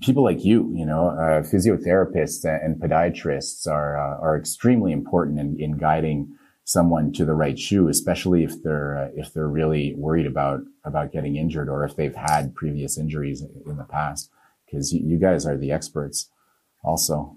[0.00, 5.56] people like you, you know, uh, physiotherapists and podiatrists are, uh, are extremely important in,
[5.60, 10.26] in guiding someone to the right shoe, especially if they're, uh, if they're really worried
[10.26, 14.30] about, about getting injured or if they've had previous injuries in the past.
[14.72, 16.28] Cause you, you guys are the experts
[16.82, 17.36] also.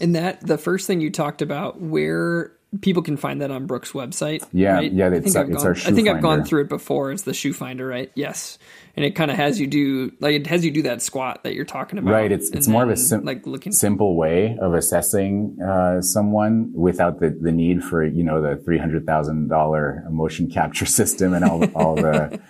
[0.00, 3.92] And that the first thing you talked about where people can find that on Brooks'
[3.92, 4.46] website.
[4.52, 4.92] Yeah, right?
[4.92, 6.08] yeah, it's, I think I've gone, our shoe I think.
[6.08, 7.12] I've gone through it before.
[7.12, 8.10] It's the shoe finder, right?
[8.14, 8.58] Yes,
[8.96, 11.54] and it kind of has you do like it has you do that squat that
[11.54, 12.12] you're talking about.
[12.12, 12.32] Right.
[12.32, 17.20] It's it's more of a sim- like looking simple way of assessing uh, someone without
[17.20, 21.44] the, the need for you know the three hundred thousand dollar motion capture system and
[21.44, 22.40] all all the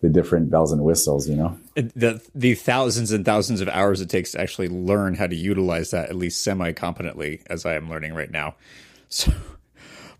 [0.00, 1.58] the different bells and whistles, you know.
[1.74, 5.90] The the thousands and thousands of hours it takes to actually learn how to utilize
[5.90, 8.54] that at least semi competently, as I am learning right now.
[9.08, 9.32] So,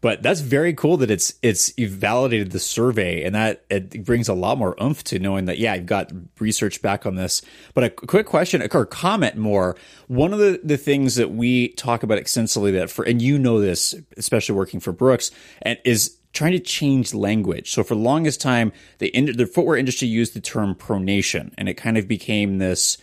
[0.00, 4.28] but that's very cool that it's it's you've validated the survey, and that it brings
[4.28, 7.42] a lot more oomph to knowing that yeah, I've got research back on this.
[7.74, 9.76] But a quick question or comment more.
[10.06, 13.60] One of the the things that we talk about extensively that for and you know
[13.60, 17.72] this, especially working for Brooks, and is trying to change language.
[17.72, 21.75] So for the longest time, the the footwear industry used the term pronation, and it
[21.75, 22.99] kind of became this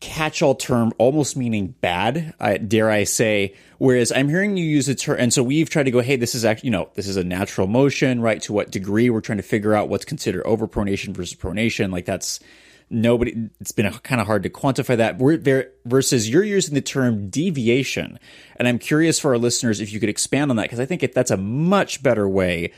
[0.00, 3.54] catch-all term, almost meaning bad, uh, dare I say.
[3.76, 6.34] Whereas I'm hearing you use the term, and so we've tried to go, hey, this
[6.34, 8.40] is actually, you know, this is a natural motion, right?
[8.42, 11.92] To what degree we're trying to figure out what's considered overpronation versus pronation.
[11.92, 12.40] Like that's
[12.90, 13.48] nobody.
[13.60, 15.18] It's been kind of hard to quantify that.
[15.18, 18.18] We're there versus you're using the term deviation,
[18.56, 21.12] and I'm curious for our listeners if you could expand on that because I think
[21.12, 22.72] that's a much better way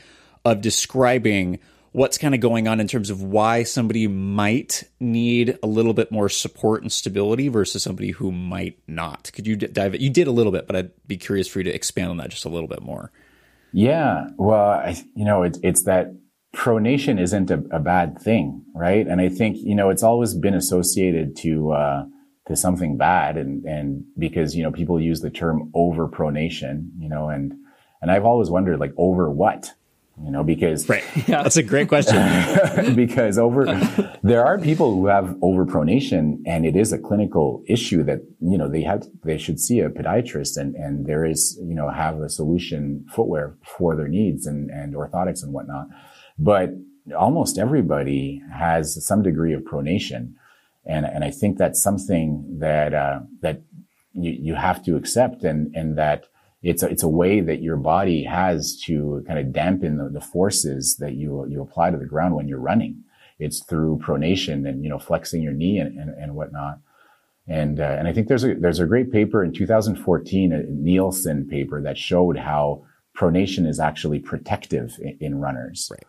[0.45, 1.59] of describing
[1.93, 6.11] what's kind of going on in terms of why somebody might need a little bit
[6.11, 9.31] more support and stability versus somebody who might not.
[9.33, 9.99] Could you dive?
[9.99, 12.29] You did a little bit, but I'd be curious for you to expand on that
[12.29, 13.11] just a little bit more.
[13.71, 16.13] Yeah, well, I, you know, it, it's that
[16.53, 19.07] pronation isn't a, a, bad thing, right?
[19.07, 22.05] And I think you know it's always been associated to uh,
[22.47, 27.29] to something bad, and and because you know people use the term overpronation, you know,
[27.29, 27.53] and
[28.01, 29.71] and I've always wondered like over what,
[30.23, 32.95] you know, because right, yeah, that's a great question.
[32.95, 33.65] because over
[34.21, 38.69] there are people who have overpronation, and it is a clinical issue that you know
[38.69, 42.29] they have they should see a podiatrist, and and there is you know have a
[42.29, 45.87] solution footwear for their needs and and orthotics and whatnot.
[46.37, 46.71] But
[47.17, 50.33] almost everybody has some degree of pronation.
[50.85, 53.61] And, and I think that's something that, uh, that
[54.13, 56.25] you, you have to accept and, and that
[56.61, 60.21] it's a, it's a way that your body has to kind of dampen the, the
[60.21, 63.03] forces that you, you apply to the ground when you're running.
[63.39, 66.79] It's through pronation and, you know, flexing your knee and, and, and whatnot.
[67.47, 71.47] And, uh, and I think there's a, there's a great paper in 2014, a Nielsen
[71.49, 72.85] paper that showed how
[73.17, 75.89] pronation is actually protective in, in runners.
[75.91, 76.03] Right.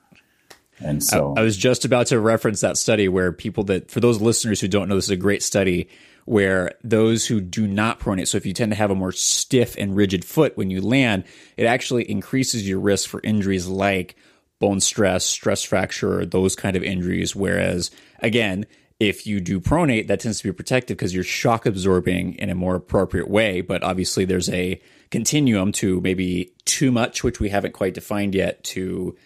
[0.80, 4.00] And so I, I, was just about to reference that study where people that, for
[4.00, 5.88] those listeners who don't know, this is a great study
[6.24, 9.76] where those who do not pronate, so if you tend to have a more stiff
[9.76, 11.24] and rigid foot when you land,
[11.56, 14.16] it actually increases your risk for injuries like
[14.58, 17.36] bone stress, stress fracture, those kind of injuries.
[17.36, 18.66] Whereas again,
[19.00, 22.54] if you do pronate, that tends to be protective because you're shock absorbing in a
[22.54, 23.60] more appropriate way.
[23.60, 28.62] But obviously, there's a continuum to maybe too much, which we haven't quite defined yet,
[28.64, 29.16] to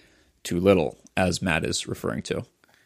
[0.42, 2.44] too little as Matt is referring to.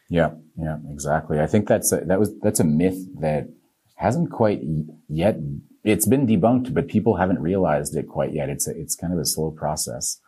[0.08, 1.40] Yeah, yeah, exactly.
[1.40, 3.48] I think that's a, that was that's a myth that
[3.96, 4.60] hasn't quite
[5.08, 5.36] yet.
[5.84, 8.48] It's been debunked, but people haven't realized it quite yet.
[8.48, 10.20] It's a, it's kind of a slow process.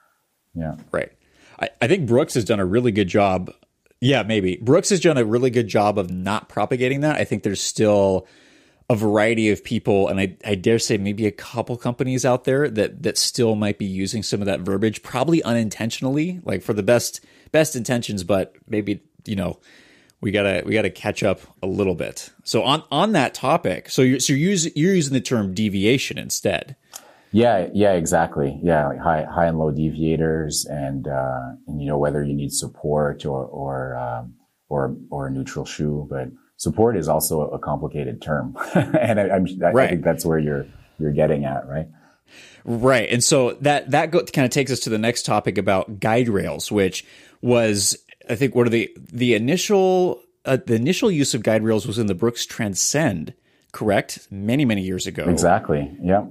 [0.55, 1.13] Yeah, right.
[1.61, 3.53] I, I think Brooks has done a really good job.
[4.01, 7.17] Yeah, maybe Brooks has done a really good job of not propagating that.
[7.17, 8.27] I think there's still
[8.91, 12.69] a variety of people, and I, I dare say maybe a couple companies out there
[12.71, 16.83] that that still might be using some of that verbiage, probably unintentionally, like for the
[16.83, 17.21] best
[17.55, 19.61] best intentions, but maybe you know
[20.21, 22.31] we gotta we gotta catch up a little bit.
[22.43, 26.19] So on on that topic, so you're so you're using, you're using the term deviation
[26.19, 26.75] instead.
[27.31, 28.59] Yeah, yeah, exactly.
[28.61, 32.53] Yeah, like high high and low deviators, and uh, and you know whether you need
[32.53, 34.35] support or or um,
[34.69, 39.27] or or a neutral shoe, but support is also a complicated term, and I,
[39.69, 40.67] I, I think that's where you're
[40.99, 41.87] you're getting at, right?
[42.65, 46.01] Right, and so that that go, kind of takes us to the next topic about
[46.01, 47.05] guide rails, which
[47.45, 47.95] was
[48.29, 51.99] I think one of the the initial uh, the initial use of guide rails was
[51.99, 53.35] in the Brooks Transcend,
[53.73, 54.27] correct?
[54.31, 55.25] Many many years ago.
[55.29, 55.95] Exactly.
[56.03, 56.27] Yeah.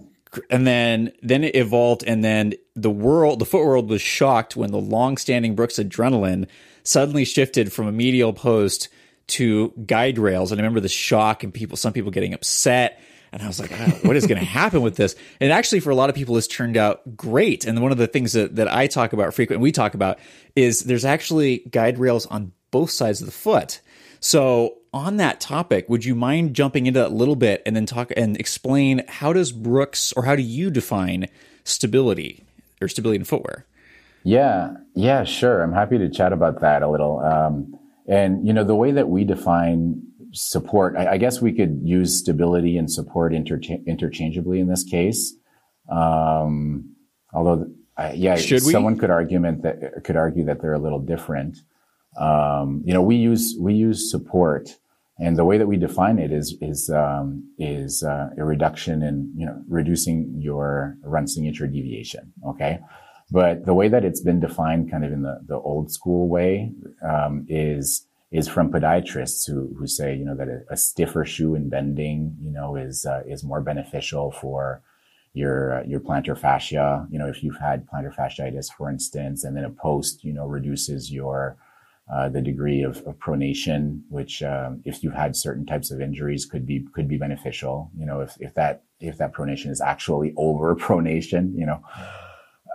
[0.49, 4.71] And then then it evolved, and then the world, the foot world, was shocked when
[4.71, 6.47] the long-standing Brooks Adrenaline
[6.81, 8.89] suddenly shifted from a medial post
[9.27, 10.51] to guide rails.
[10.51, 12.99] And I remember the shock and people, some people getting upset.
[13.33, 15.15] And I was like, oh, what is going to happen with this?
[15.41, 17.65] And actually, for a lot of people, this turned out great.
[17.65, 20.19] And one of the things that, that I talk about frequently, we talk about,
[20.55, 23.81] is there's actually guide rails on both sides of the foot.
[24.19, 27.87] So, on that topic, would you mind jumping into that a little bit and then
[27.87, 31.27] talk and explain how does Brooks or how do you define
[31.63, 32.45] stability
[32.79, 33.65] or stability in footwear?
[34.23, 35.63] Yeah, yeah, sure.
[35.63, 37.19] I'm happy to chat about that a little.
[37.19, 41.79] Um, and, you know, the way that we define support, I, I guess we could
[41.83, 45.35] use stability and support intercha- interchangeably in this case.
[45.89, 46.95] Um,
[47.33, 47.67] although,
[47.97, 48.99] uh, yeah, Should someone we?
[48.99, 51.59] could argument that could argue that they're a little different.
[52.19, 54.77] Um, you know, we use, we use support
[55.19, 59.31] and the way that we define it is, is, um, is, uh, a reduction in,
[59.35, 62.33] you know, reducing your run signature deviation.
[62.47, 62.79] Okay.
[63.31, 66.71] But the way that it's been defined kind of in the, the old school way,
[67.07, 71.53] um, is, is from podiatrists who, who say, you know, that a, a stiffer shoe
[71.53, 74.81] in bending, you know, is, uh, is more beneficial for
[75.33, 77.07] your, uh, your plantar fascia.
[77.11, 80.47] You know, if you've had plantar fasciitis, for instance, and then a post, you know,
[80.47, 81.57] reduces your,
[82.11, 86.47] uh, the degree of, of pronation, which, um, if you've had certain types of injuries
[86.47, 87.91] could be, could be beneficial.
[87.95, 91.83] You know, if, if that, if that pronation is actually over pronation, you know,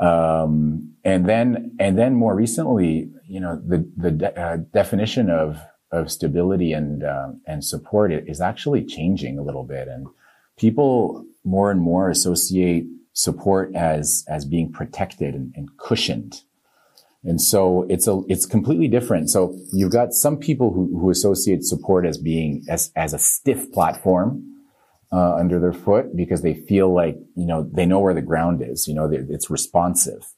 [0.01, 5.61] um, and then, and then more recently, you know, the, the de- uh, definition of,
[5.93, 10.07] of stability and uh, and support is actually changing a little bit, and
[10.59, 16.43] people more and more associate support as as being protected and, and cushioned.
[17.25, 19.31] And so it's a it's completely different.
[19.31, 23.73] So you've got some people who, who associate support as being as as a stiff
[23.73, 24.45] platform
[25.11, 28.63] uh, under their foot because they feel like you know they know where the ground
[28.63, 28.87] is.
[28.87, 30.33] You know it's responsive.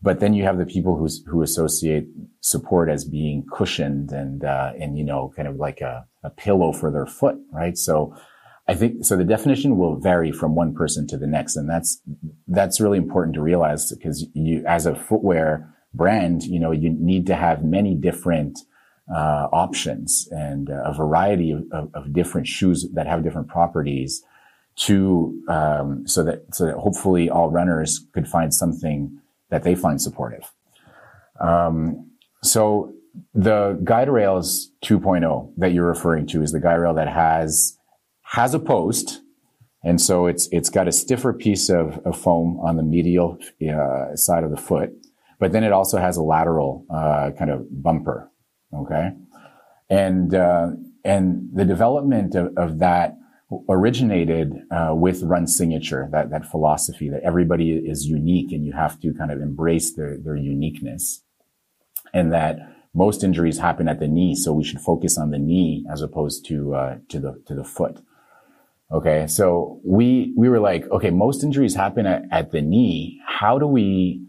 [0.00, 2.06] But then you have the people who who associate
[2.40, 6.72] support as being cushioned and uh, and you know kind of like a, a pillow
[6.72, 7.76] for their foot, right?
[7.76, 8.14] So
[8.68, 9.16] I think so.
[9.16, 12.00] The definition will vary from one person to the next, and that's
[12.46, 17.26] that's really important to realize because you, as a footwear brand, you know, you need
[17.26, 18.58] to have many different
[19.12, 24.22] uh, options and a variety of, of, of, different shoes that have different properties
[24.76, 29.18] to um, so that so that hopefully all runners could find something
[29.50, 30.50] that they find supportive.
[31.40, 32.10] Um,
[32.42, 32.92] so
[33.34, 37.76] the guide rails 2.0 that you're referring to is the guide rail that has
[38.22, 39.22] has a post
[39.82, 44.14] and so it's it's got a stiffer piece of, of foam on the medial uh,
[44.14, 44.92] side of the foot
[45.38, 48.30] but then it also has a lateral uh, kind of bumper.
[48.74, 49.10] Okay,
[49.88, 50.70] and uh,
[51.04, 53.16] and the development of, of that
[53.68, 59.00] originated uh, with Run Signature, that that philosophy that everybody is unique and you have
[59.00, 61.22] to kind of embrace their their uniqueness,
[62.12, 62.58] and that
[62.94, 66.46] most injuries happen at the knee, so we should focus on the knee as opposed
[66.46, 67.98] to uh, to the to the foot.
[68.90, 73.20] Okay, so we we were like, okay, most injuries happen at, at the knee.
[73.26, 74.22] How do we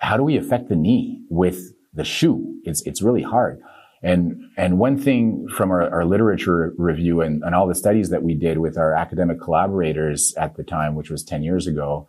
[0.00, 2.60] how do we affect the knee with the shoe?
[2.64, 3.60] It's, it's really hard.
[4.04, 8.22] And, and one thing from our, our literature review and, and all the studies that
[8.22, 12.06] we did with our academic collaborators at the time, which was 10 years ago,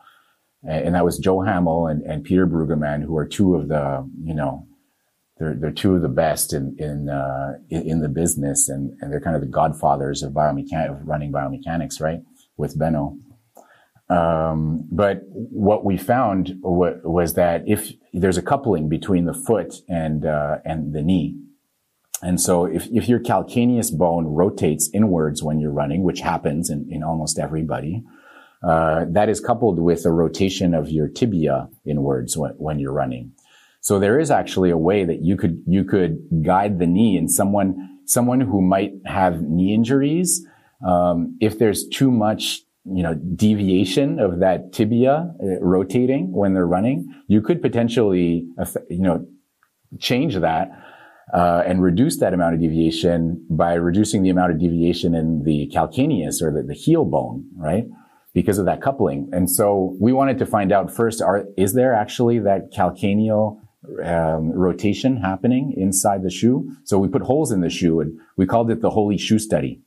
[0.68, 4.34] and that was Joe Hamill and, and Peter Brueggemann, who are two of the, you
[4.34, 4.68] know,
[5.38, 9.12] they're, they're two of the best in, in, uh, in, in, the business and, and
[9.12, 12.20] they're kind of the godfathers of biomechanics, of running biomechanics, right?
[12.58, 13.18] With Benno.
[14.10, 19.76] Um, but what we found w- was that if there's a coupling between the foot
[19.90, 21.36] and uh, and the knee,
[22.22, 26.88] and so if, if your calcaneus bone rotates inwards when you're running, which happens in,
[26.90, 28.04] in almost everybody,
[28.64, 33.32] uh, that is coupled with a rotation of your tibia inwards when, when you're running.
[33.82, 37.30] So there is actually a way that you could you could guide the knee and
[37.30, 40.44] someone someone who might have knee injuries.
[40.86, 46.68] Um, if there's too much you know, deviation of that tibia uh, rotating when they're
[46.68, 48.48] running, you could potentially,
[48.90, 49.26] you know,
[50.00, 50.70] change that
[51.36, 55.70] uh, and reduce that amount of deviation by reducing the amount of deviation in the
[55.74, 57.84] calcaneus or the, the heel bone, right?
[58.34, 59.30] Because of that coupling.
[59.34, 63.60] And so we wanted to find out first, are, is there actually that calcaneal
[64.02, 66.72] um, rotation happening inside the shoe?
[66.86, 69.82] So we put holes in the shoe and we called it the holy shoe study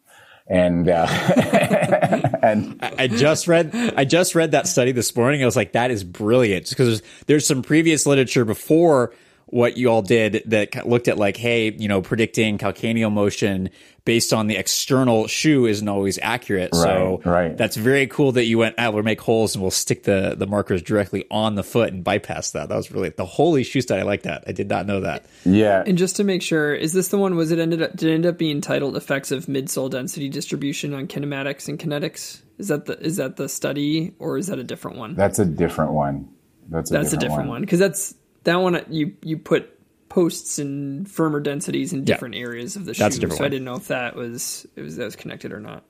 [0.51, 1.07] and uh,
[2.43, 5.43] and I just read I just read that study this morning.
[5.43, 9.13] I was like, that is brilliant because there's, there's some previous literature before
[9.51, 13.71] what you all did that looked at like, hey, you know, predicting calcaneal motion
[14.05, 16.71] based on the external shoe isn't always accurate.
[16.73, 17.57] Right, so right.
[17.57, 20.47] that's very cool that you went, ah, we'll make holes and we'll stick the, the
[20.47, 22.69] markers directly on the foot and bypass that.
[22.69, 24.01] That was really the holy shoe study.
[24.01, 24.45] I like that.
[24.47, 25.27] I did not know that.
[25.45, 25.83] Yeah.
[25.87, 28.15] And just to make sure, is this the one, was it ended up, did it
[28.15, 32.43] end up being titled effects of midsole density distribution on kinematics and kinetics?
[32.59, 35.15] Is that the, is that the study or is that a different one?
[35.15, 36.29] That's a different one.
[36.71, 38.15] That's a that's different a different one because that's
[38.49, 42.41] that one you you put posts and firmer densities in different yeah.
[42.41, 43.11] areas of the shoe.
[43.11, 43.45] so one.
[43.45, 45.85] I didn't know if that was it was that was connected or not.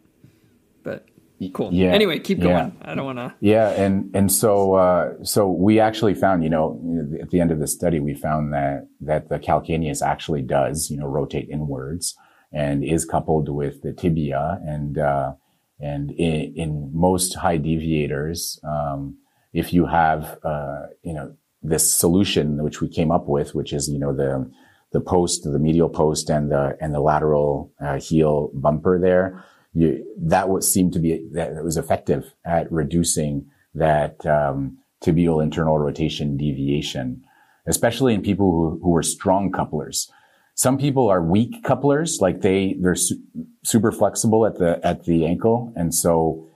[0.83, 1.07] But
[1.53, 1.73] cool.
[1.73, 1.93] Yeah.
[1.93, 2.77] Anyway, keep going.
[2.81, 2.91] Yeah.
[2.91, 3.35] I don't want to.
[3.41, 6.81] Yeah, and and so uh, so we actually found, you know,
[7.21, 10.97] at the end of the study, we found that that the calcaneus actually does, you
[10.99, 12.17] know, rotate inwards
[12.53, 15.35] and is coupled with the tibia, and uh,
[15.79, 19.17] and in, in most high deviators, um,
[19.53, 23.89] if you have, uh, you know this solution which we came up with, which is
[23.89, 24.51] you know the
[24.93, 29.45] the post, the medial post, and the and the lateral uh, heel bumper there.
[29.75, 35.43] You, that would seem to be that it was effective at reducing that um, tibial
[35.43, 37.23] internal rotation deviation,
[37.67, 40.11] especially in people who, who are strong couplers.
[40.55, 43.23] Some people are weak couplers, like they they're su-
[43.63, 46.49] super flexible at the at the ankle, and so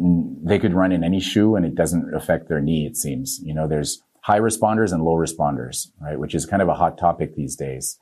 [0.00, 2.86] mm, they could run in any shoe and it doesn't affect their knee.
[2.86, 6.18] It seems, you know, there's high responders and low responders, right?
[6.18, 7.98] Which is kind of a hot topic these days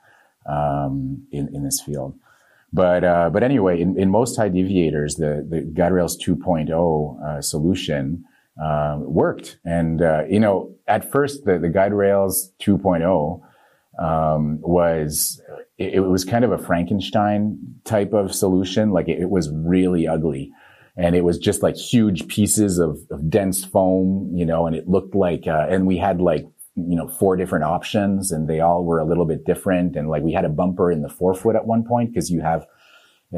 [0.46, 2.18] um, in in this field.
[2.72, 7.40] But uh, but anyway, in, in most high deviators, the the guide rails 2.0 uh,
[7.40, 8.24] solution
[8.62, 13.40] uh, worked, and uh, you know at first the the guide rails 2.0
[13.98, 15.40] um, was
[15.78, 18.90] it, it, was kind of a Frankenstein type of solution.
[18.90, 20.52] Like it, it was really ugly.
[20.98, 24.88] And it was just like huge pieces of, of dense foam, you know, and it
[24.88, 26.44] looked like, uh, and we had like,
[26.74, 29.96] you know, four different options and they all were a little bit different.
[29.96, 32.66] And like we had a bumper in the forefoot at one point because you have,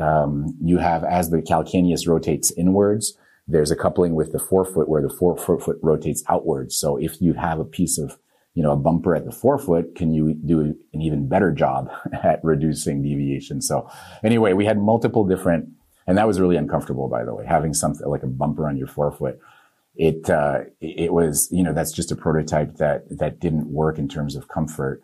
[0.00, 5.02] um, you have as the calcaneus rotates inwards, there's a coupling with the forefoot where
[5.02, 6.76] the forefoot rotates outwards.
[6.76, 8.18] So if you have a piece of
[8.54, 11.90] you know, a bumper at the forefoot, can you do an even better job
[12.24, 13.62] at reducing deviation?
[13.62, 13.88] So
[14.24, 15.68] anyway, we had multiple different,
[16.10, 18.88] and that was really uncomfortable, by the way, having something like a bumper on your
[18.88, 19.38] forefoot.
[19.94, 24.08] It, uh, it was, you know, that's just a prototype that, that didn't work in
[24.08, 25.02] terms of comfort.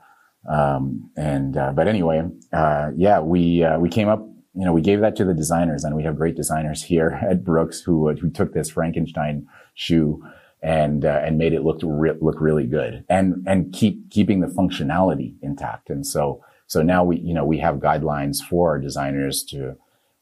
[0.50, 4.18] Um, and, uh, but anyway, uh, yeah, we, uh, we came up,
[4.54, 7.44] you know, we gave that to the designers and we have great designers here at
[7.44, 10.20] Brooks who, who took this Frankenstein shoe
[10.60, 14.46] and uh, and made it look re- look really good and and keep keeping the
[14.48, 15.90] functionality intact.
[15.90, 19.76] And so so now we you know we have guidelines for our designers to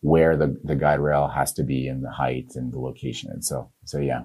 [0.04, 3.30] where the the guide rail has to be and the height and the location.
[3.30, 4.24] And so so yeah,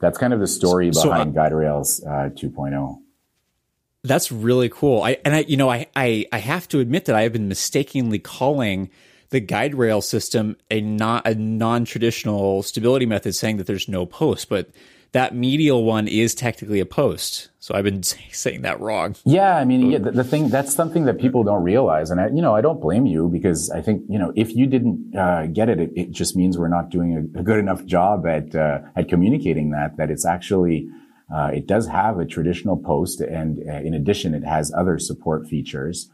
[0.00, 2.98] that's kind of the story behind so, uh, Guide Rails uh, 2.0.
[4.02, 5.02] That's really cool.
[5.02, 7.46] I and I you know I, I I have to admit that I have been
[7.46, 8.90] mistakenly calling
[9.28, 14.48] the guide rail system a not a non-traditional stability method saying that there's no post
[14.48, 14.68] but
[15.12, 17.50] that medial one is technically a post.
[17.58, 18.02] So I've been
[18.32, 19.14] saying that wrong.
[19.24, 22.28] Yeah, I mean, yeah, the, the, thing that's something that people don't realize, and I,
[22.28, 25.46] you know, I don't blame you because I think you know if you didn't uh,
[25.46, 28.54] get it, it, it, just means we're not doing a, a good enough job at
[28.54, 30.88] uh, at communicating that that it's actually.
[31.32, 35.48] Uh, it does have a traditional post, and uh, in addition, it has other support
[35.48, 36.10] features.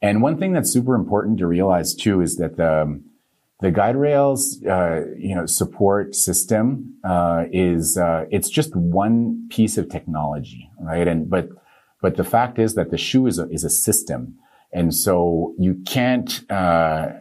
[0.00, 3.04] And one thing that's super important to realize too is that the um,
[3.60, 9.78] the guide rails, uh, you know, support system uh, is uh, it's just one piece
[9.78, 11.08] of technology, right?
[11.08, 11.48] And but
[12.02, 14.36] but the fact is that the shoe is a, is a system,
[14.72, 17.12] and so you can't uh,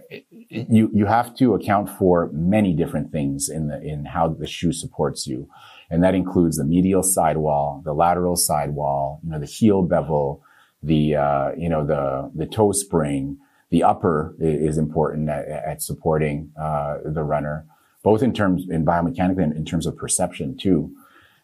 [0.49, 4.73] you you have to account for many different things in the in how the shoe
[4.73, 5.47] supports you,
[5.89, 10.43] and that includes the medial sidewall, the lateral sidewall, you know, the heel bevel,
[10.83, 13.37] the uh, you know the the toe spring
[13.75, 17.65] the upper is important at, at supporting uh, the runner,
[18.03, 20.95] both in terms in biomechanically and in terms of perception too.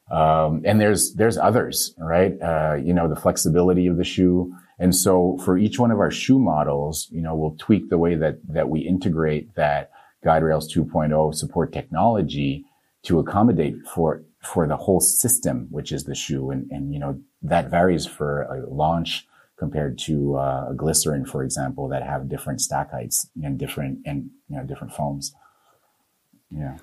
[0.09, 2.34] Um, and there's there's others, right?
[2.41, 4.55] Uh, you know, the flexibility of the shoe.
[4.79, 8.15] And so for each one of our shoe models, you know, we'll tweak the way
[8.15, 9.91] that that we integrate that
[10.23, 12.63] Guide Rails 2.0 support technology
[13.03, 16.49] to accommodate for for the whole system, which is the shoe.
[16.49, 19.27] And and you know that varies for a launch
[19.62, 24.32] compared to uh, a glycerin, for example, that have different stack heights and different and
[24.49, 25.36] you know different foams.
[26.49, 26.78] Yeah.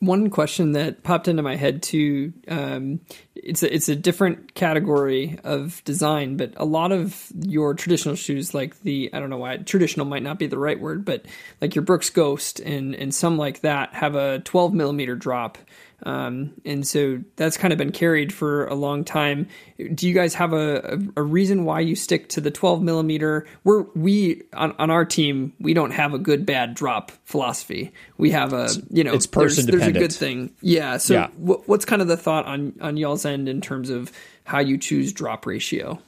[0.00, 2.32] One question that popped into my head too.
[2.48, 3.00] Um,
[3.36, 8.52] it's a, it's a different category of design, but a lot of your traditional shoes,
[8.52, 11.26] like the I don't know why traditional might not be the right word, but
[11.60, 15.58] like your Brooks Ghost and and some like that have a 12 millimeter drop
[16.02, 19.48] um, and so that's kind of been carried for a long time.
[19.94, 23.46] Do you guys have a, a, a reason why you stick to the 12 millimeter?
[23.64, 27.92] We're, we, on, on our team, we don't have a good bad drop philosophy.
[28.18, 30.52] We have a, you know, it's person there's, there's a good thing.
[30.60, 30.98] Yeah.
[30.98, 31.28] So yeah.
[31.40, 34.12] W- what's kind of the thought on, on y'all's end in terms of
[34.44, 35.98] how you choose drop ratio?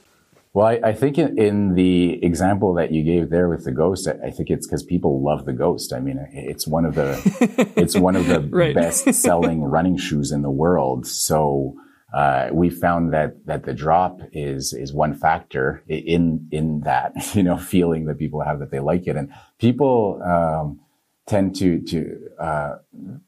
[0.54, 4.08] Well, I, I think in, in, the example that you gave there with the ghost,
[4.08, 5.92] I, I think it's because people love the ghost.
[5.92, 8.74] I mean, it's one of the it's one of the right.
[8.74, 11.06] best selling running shoes in the world.
[11.06, 11.76] So
[12.14, 17.42] uh, we found that that the drop is is one factor in in that you
[17.42, 20.20] know feeling that people have that they like it, and people.
[20.22, 20.80] Um,
[21.26, 22.76] tend to to uh,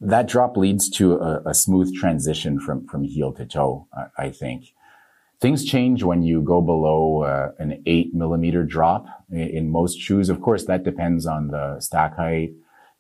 [0.01, 3.87] that drop leads to a, a, smooth transition from from heel to toe.
[3.93, 4.73] I, I think,
[5.41, 10.29] Things change when you go below uh, an eight millimeter drop in most shoes.
[10.29, 12.51] Of course, that depends on the stack height.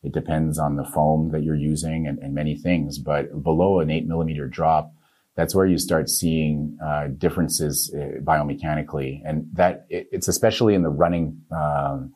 [0.03, 2.99] It depends on the foam that you're using and, and many things.
[2.99, 4.95] But below an eight millimeter drop,
[5.34, 10.82] that's where you start seeing uh, differences uh, biomechanically, and that it, it's especially in
[10.82, 12.14] the running um,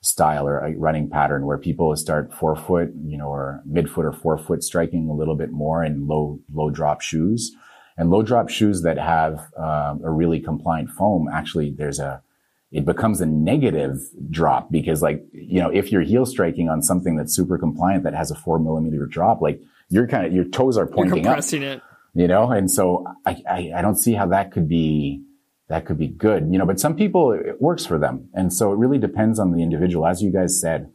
[0.00, 5.10] style or running pattern where people start forefoot, you know, or midfoot or forefoot striking
[5.10, 7.54] a little bit more in low low drop shoes.
[7.96, 12.22] And low drop shoes that have uh, a really compliant foam, actually, there's a,
[12.70, 17.16] it becomes a negative drop because like, you know, if you're heel striking on something
[17.16, 20.76] that's super compliant that has a four millimeter drop, like you're kind of, your toes
[20.76, 21.78] are pointing you're compressing up.
[21.78, 21.82] it.
[22.20, 25.22] You know, and so I, I, I don't see how that could be,
[25.68, 28.28] that could be good, you know, but some people it works for them.
[28.34, 30.90] And so it really depends on the individual, as you guys said.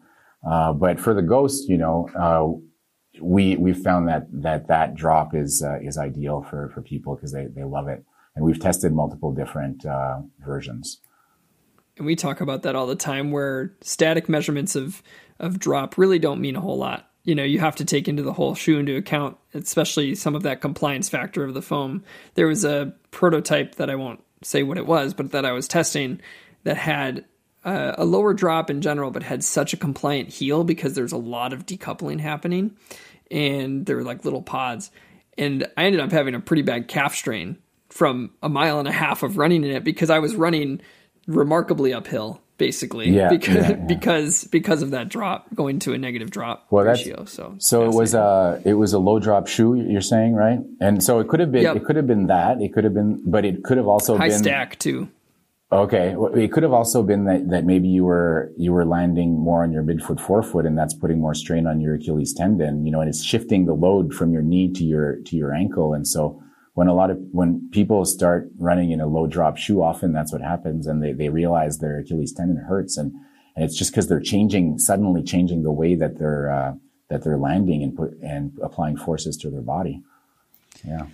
[0.47, 2.59] Uh, but for the ghost, you know, uh,
[3.19, 7.31] we we've found that that that drop is uh, is ideal for for people because
[7.31, 8.03] they they love it,
[8.35, 11.01] and we've tested multiple different uh, versions.
[11.97, 15.03] and we talk about that all the time where static measurements of
[15.39, 17.09] of drop really don't mean a whole lot.
[17.23, 20.43] You know, you have to take into the whole shoe into account, especially some of
[20.43, 22.03] that compliance factor of the foam.
[22.33, 25.67] There was a prototype that I won't say what it was, but that I was
[25.67, 26.19] testing
[26.63, 27.25] that had
[27.63, 31.17] uh, a lower drop in general, but had such a compliant heel because there's a
[31.17, 32.75] lot of decoupling happening,
[33.29, 34.91] and there were like little pods,
[35.37, 37.57] and I ended up having a pretty bad calf strain
[37.89, 40.81] from a mile and a half of running in it because I was running
[41.27, 43.75] remarkably uphill basically Yeah, because yeah, yeah.
[43.87, 47.93] because because of that drop going to a negative drop Well, ratio so So it
[47.93, 49.75] was a it was a low drop shoe.
[49.75, 50.59] You're saying right?
[50.79, 51.75] And so it could have been Yep.
[51.77, 54.29] it could have been that it could have been, but it could have also high
[54.29, 55.09] been stack too
[55.73, 59.63] Okay, it could have also been that, that maybe you were you were landing more
[59.63, 62.85] on your midfoot forefoot, and that's putting more strain on your Achilles tendon.
[62.85, 65.93] You know, and it's shifting the load from your knee to your to your ankle.
[65.93, 66.43] And so
[66.73, 70.33] when a lot of when people start running in a low drop shoe, often that's
[70.33, 73.13] what happens, and they they realize their Achilles tendon hurts, and
[73.55, 76.73] and it's just because they're changing suddenly changing the way that they're uh,
[77.09, 80.01] that they're landing and put and applying forces to their body.
[80.83, 81.05] Yeah.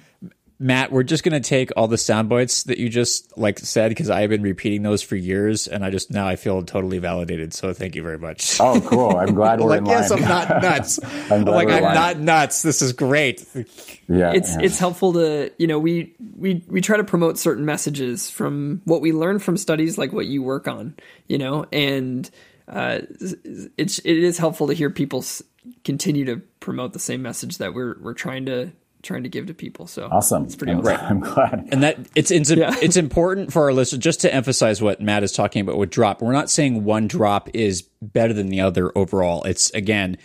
[0.59, 4.09] Matt, we're just gonna take all the sound bites that you just like said because
[4.09, 7.53] I have been repeating those for years, and I just now I feel totally validated.
[7.53, 8.59] So thank you very much.
[8.59, 9.15] Oh, cool!
[9.15, 9.97] I'm glad we're like in line.
[10.01, 10.99] yes, I'm not nuts.
[11.29, 11.95] I'm, glad like we're in I'm line.
[11.95, 12.63] not nuts.
[12.63, 13.45] This is great.
[14.07, 14.63] yeah, it's yeah.
[14.63, 19.01] it's helpful to you know we we we try to promote certain messages from what
[19.01, 20.95] we learn from studies like what you work on
[21.27, 22.31] you know and
[22.67, 22.99] uh,
[23.77, 25.23] it's it is helpful to hear people
[25.83, 28.71] continue to promote the same message that we're we're trying to
[29.03, 30.43] trying to give to people so awesome.
[30.45, 30.97] it's pretty I'm, awesome.
[31.09, 31.69] I'm glad.
[31.71, 32.75] And that it's it's, Yeah.
[32.81, 36.21] it's important for our listeners just to emphasize what Matt is talking about with drop.
[36.21, 39.43] We're not saying one drop is better than the other overall.
[39.43, 40.17] It's again,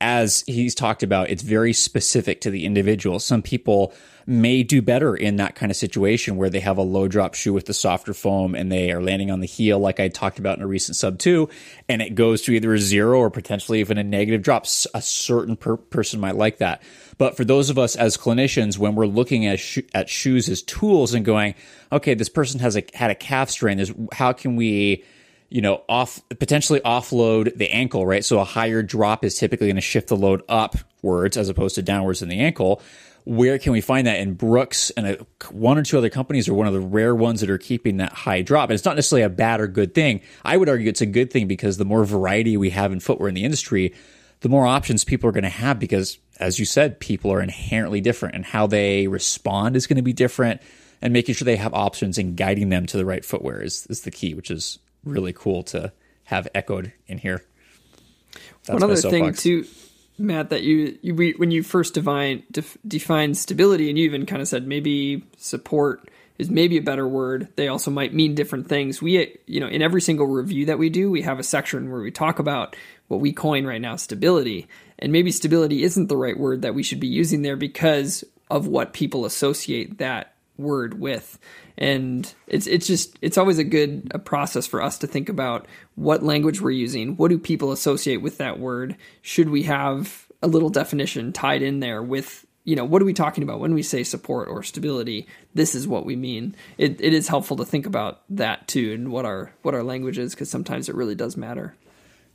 [0.00, 3.18] as he's talked about, it's very specific to the individual.
[3.18, 3.92] Some people
[4.30, 7.52] may do better in that kind of situation where they have a low drop shoe
[7.52, 10.56] with the softer foam and they are landing on the heel, like I talked about
[10.56, 11.48] in a recent sub two,
[11.88, 14.66] and it goes to either a zero or potentially even a negative drop.
[14.94, 16.80] A certain per- person might like that.
[17.18, 19.60] But for those of us as clinicians, when we're looking at,
[19.92, 21.56] at shoes as tools and going,
[21.90, 25.04] okay, this person has a, had a calf strain, how can we,
[25.48, 28.24] you know, off potentially offload the ankle, right?
[28.24, 31.82] So a higher drop is typically going to shift the load upwards as opposed to
[31.82, 32.80] downwards in the ankle.
[33.24, 34.18] Where can we find that?
[34.18, 37.40] And Brooks and a, one or two other companies are one of the rare ones
[37.40, 38.70] that are keeping that high drop.
[38.70, 40.22] And it's not necessarily a bad or good thing.
[40.44, 43.28] I would argue it's a good thing because the more variety we have in footwear
[43.28, 43.94] in the industry,
[44.40, 48.00] the more options people are going to have because, as you said, people are inherently
[48.00, 50.60] different and how they respond is going to be different.
[51.02, 54.02] And making sure they have options and guiding them to the right footwear is, is
[54.02, 55.92] the key, which is really cool to
[56.24, 57.42] have echoed in here.
[58.64, 59.66] That's One other thing too,
[60.20, 64.26] Matt, that you, you we, when you first define def, define stability, and you even
[64.26, 66.08] kind of said maybe support
[66.38, 67.48] is maybe a better word.
[67.56, 69.02] They also might mean different things.
[69.02, 72.00] We, you know, in every single review that we do, we have a section where
[72.00, 72.76] we talk about
[73.08, 74.68] what we coin right now stability,
[74.98, 78.66] and maybe stability isn't the right word that we should be using there because of
[78.66, 81.38] what people associate that word with.
[81.78, 85.66] And it's it's just it's always a good a process for us to think about
[85.94, 87.16] what language we're using.
[87.16, 88.96] What do people associate with that word?
[89.22, 93.14] Should we have a little definition tied in there with you know what are we
[93.14, 93.60] talking about?
[93.60, 96.54] When we say support or stability this is what we mean.
[96.78, 100.18] It, it is helpful to think about that too and what our what our language
[100.18, 101.74] is because sometimes it really does matter.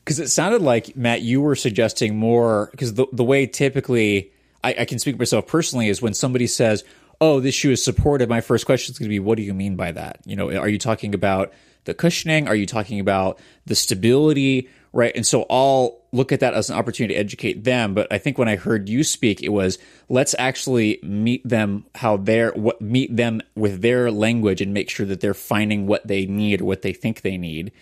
[0.03, 4.31] Because it sounded like Matt, you were suggesting more because the the way typically
[4.65, 6.83] I, I can speak myself personally is when somebody says,
[7.21, 9.53] "Oh, this shoe is supported." My first question is going to be, "What do you
[9.53, 11.53] mean by that?" You know, are you talking about
[11.85, 12.47] the cushioning?
[12.47, 14.69] Are you talking about the stability?
[14.91, 17.93] Right, and so I'll look at that as an opportunity to educate them.
[17.93, 22.15] But I think when I heard you speak, it was let's actually meet them how
[22.15, 26.25] they're what meet them with their language and make sure that they're finding what they
[26.25, 27.73] need or what they think they need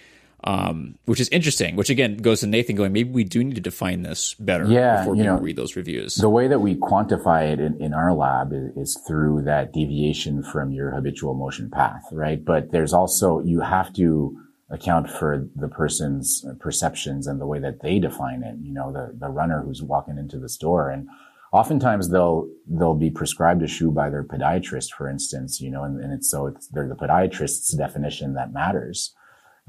[0.43, 1.75] um, which is interesting.
[1.75, 4.99] Which again goes to Nathan going, maybe we do need to define this better Yeah,
[4.99, 6.15] before people know, read those reviews.
[6.15, 10.43] The way that we quantify it in, in our lab is, is through that deviation
[10.43, 12.43] from your habitual motion path, right?
[12.43, 14.37] But there's also, you have to
[14.69, 18.55] account for the person's perceptions and the way that they define it.
[18.61, 21.07] You know, the, the runner who's walking into the store and
[21.51, 26.03] oftentimes they'll, they'll be prescribed a shoe by their podiatrist, for instance, you know, and,
[26.03, 29.13] and it's so it's, they're the podiatrist's definition that matters.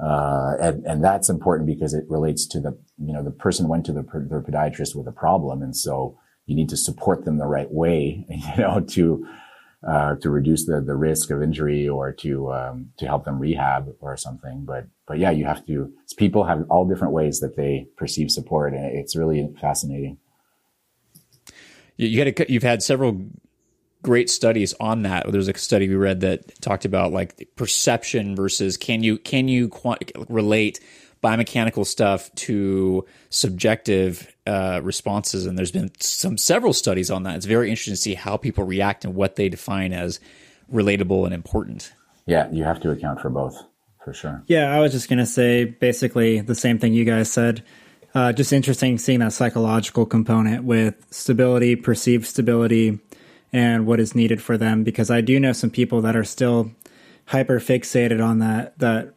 [0.03, 3.87] Uh, and, and that's important because it relates to the, you know, the person went
[3.87, 5.63] to the, their podiatrist with a problem.
[5.63, 9.27] And so you need to support them the right way, you know, to,
[9.87, 13.95] uh, to reduce the, the risk of injury or to, um, to help them rehab
[14.01, 14.65] or something.
[14.65, 18.75] But, but yeah, you have to, people have all different ways that they perceive support.
[18.75, 20.19] And it's really fascinating.
[21.97, 23.27] you, had a, you've had several
[24.05, 25.27] great studies on that.
[25.33, 29.69] There's a study we read that talked about like perception versus can you can you
[29.69, 30.79] quant- relate
[31.23, 37.37] biomechanical stuff to subjective uh, responses, and there's been some several studies on that.
[37.37, 40.21] It's very interesting to see how people react and what they define as
[40.73, 41.93] relatable and important.
[42.27, 43.61] Yeah, you have to account for both
[44.05, 44.43] for sure.
[44.47, 47.65] Yeah, I was just gonna say basically the same thing you guys said.
[48.15, 53.01] Uh, just interesting seeing that psychological component with stability, perceived stability,
[53.55, 54.83] and what is needed for them.
[54.83, 56.73] Because I do know some people that are still
[57.27, 59.15] hyper fixated on that that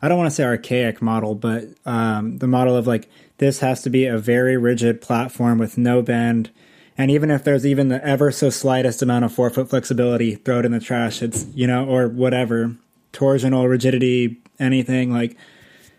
[0.00, 3.82] I don't want to say archaic model, but um, the model of like this has
[3.82, 6.50] to be a very rigid platform with no bend.
[6.96, 10.64] And even if there's even the ever so slightest amount of forefoot flexibility, throw it
[10.64, 11.20] in the trash.
[11.20, 12.76] It's, you know, or whatever,
[13.12, 15.36] torsional rigidity, anything like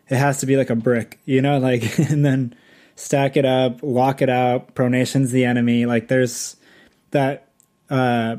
[0.08, 2.56] it has to be like a brick, you know, like, and then
[2.96, 5.86] stack it up, lock it out, pronation's the enemy.
[5.86, 6.56] Like there's
[7.12, 7.51] that,
[7.92, 8.38] uh,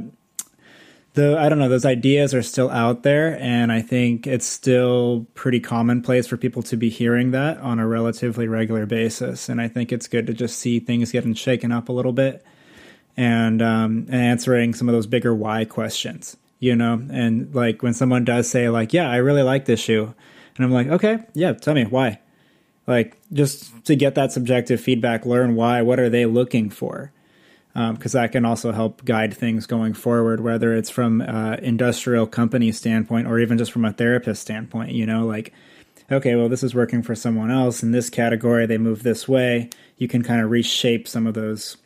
[1.14, 5.26] the I don't know those ideas are still out there, and I think it's still
[5.34, 9.48] pretty commonplace for people to be hearing that on a relatively regular basis.
[9.48, 12.44] And I think it's good to just see things getting shaken up a little bit
[13.16, 16.36] and um, and answering some of those bigger why questions.
[16.60, 20.14] You know, and like when someone does say like, "Yeah, I really like this shoe,"
[20.56, 22.20] and I'm like, "Okay, yeah, tell me why."
[22.86, 25.82] Like just to get that subjective feedback, learn why.
[25.82, 27.12] What are they looking for?
[27.74, 32.26] Because um, that can also help guide things going forward, whether it's from uh, industrial
[32.26, 34.92] company standpoint or even just from a therapist standpoint.
[34.92, 35.52] You know, like,
[36.10, 38.66] okay, well, this is working for someone else in this category.
[38.66, 39.70] They move this way.
[39.96, 41.78] You can kind of reshape some of those.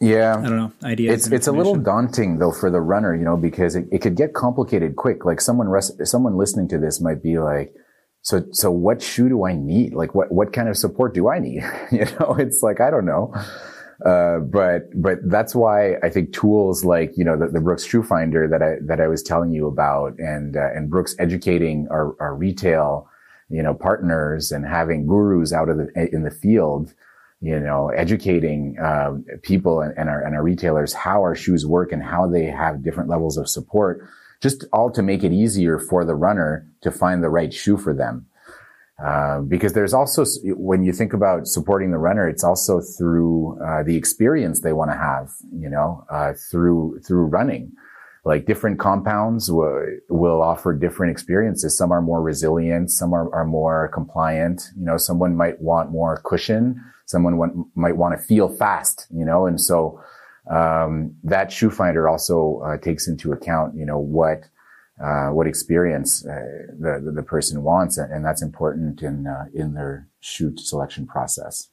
[0.00, 1.26] Yeah, I don't know ideas.
[1.26, 4.16] It's it's a little daunting though for the runner, you know, because it, it could
[4.16, 5.24] get complicated quick.
[5.24, 7.72] Like someone res- someone listening to this might be like,
[8.22, 9.94] so so what shoe do I need?
[9.94, 11.62] Like what what kind of support do I need?
[11.92, 13.32] you know, it's like I don't know.
[14.04, 18.02] Uh, but but that's why I think tools like you know the, the Brooks Shoe
[18.02, 22.16] Finder that I that I was telling you about, and uh, and Brooks educating our,
[22.20, 23.08] our retail
[23.48, 26.94] you know partners and having gurus out of the in the field,
[27.40, 31.92] you know, educating uh, people and, and, our and our retailers how our shoes work
[31.92, 34.08] and how they have different levels of support,
[34.40, 37.94] just all to make it easier for the runner to find the right shoe for
[37.94, 38.26] them.
[39.02, 40.24] Uh, because there's also,
[40.54, 44.90] when you think about supporting the runner, it's also through uh, the experience they want
[44.90, 47.72] to have, you know, uh, through through running.
[48.24, 51.76] Like different compounds will, will offer different experiences.
[51.76, 54.62] Some are more resilient, some are, are more compliant.
[54.78, 59.24] You know, someone might want more cushion, someone want, might want to feel fast, you
[59.24, 60.00] know, and so
[60.48, 64.44] um, that shoe finder also uh, takes into account, you know, what
[65.00, 70.08] uh, what experience uh, the, the person wants, and that's important in uh, in their
[70.20, 71.68] shoot selection process.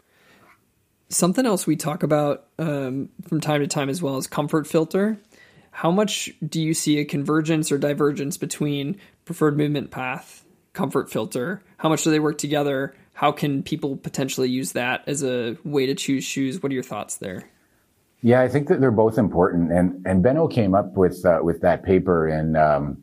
[1.10, 5.18] Something else we talk about um, from time to time as well is comfort filter.
[5.72, 11.62] How much do you see a convergence or divergence between preferred movement path, comfort filter?
[11.78, 12.96] How much do they work together?
[13.14, 16.64] How can people potentially use that as a way to choose shoes?
[16.64, 17.50] What are your thoughts there?
[18.22, 21.62] Yeah, I think that they're both important, and and Benno came up with uh, with
[21.62, 23.02] that paper in um,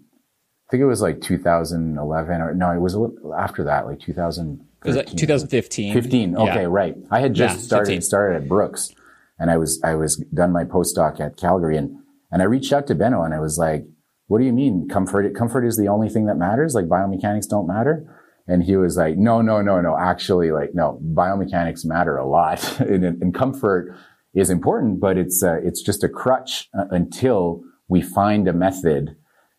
[0.67, 4.01] I think it was like 2011 or no, it was a little after that, like
[4.01, 4.65] 2000.
[4.85, 5.93] Was that 2015?
[5.93, 6.37] 15.
[6.37, 6.67] Okay, yeah.
[6.69, 6.97] right.
[7.11, 8.03] I had just yeah, started 15.
[8.03, 8.93] started at Brooks,
[9.39, 11.99] and I was I was done my postdoc at Calgary, and
[12.33, 13.85] and I reached out to Benno, and I was like,
[14.27, 15.33] "What do you mean comfort?
[15.37, 16.75] Comfort is the only thing that matters?
[16.75, 18.05] Like biomechanics don't matter?"
[18.49, 19.97] And he was like, "No, no, no, no.
[19.97, 23.97] Actually, like no, biomechanics matter a lot, and, and comfort
[24.35, 29.17] is important, but it's uh, it's just a crutch uh, until we find a method."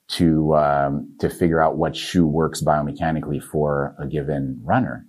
[0.09, 5.05] To um, to figure out what shoe works biomechanically for a given runner.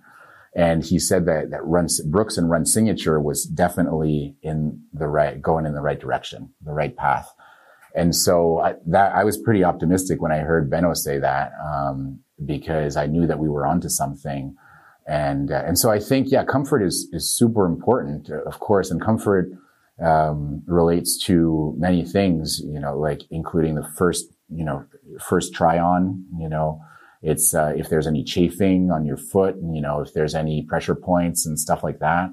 [0.55, 5.41] And he said that that run Brooks and Run Signature was definitely in the right
[5.41, 7.31] going in the right direction, the right path.
[7.95, 12.19] And so I, that I was pretty optimistic when I heard Benno say that um,
[12.45, 14.55] because I knew that we were onto something.
[15.07, 19.01] And uh, and so I think yeah, comfort is is super important, of course, and
[19.01, 19.51] comfort
[20.03, 24.85] um, relates to many things, you know, like including the first you know,
[25.19, 26.81] first try on, you know,
[27.21, 30.63] it's, uh, if there's any chafing on your foot, and, you know, if there's any
[30.63, 32.31] pressure points and stuff like that.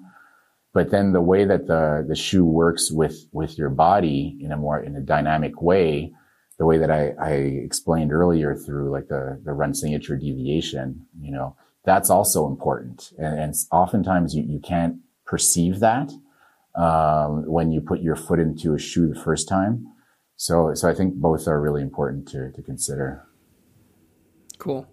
[0.72, 4.56] But then the way that the, the shoe works with, with your body in a
[4.56, 6.12] more, in a dynamic way,
[6.58, 11.32] the way that I, I explained earlier through like the, the run signature deviation, you
[11.32, 13.12] know, that's also important.
[13.18, 16.12] And, and oftentimes you, you can't perceive that,
[16.74, 19.86] um, when you put your foot into a shoe the first time.
[20.36, 23.26] So, so I think both are really important to, to consider.
[24.58, 24.86] Cool.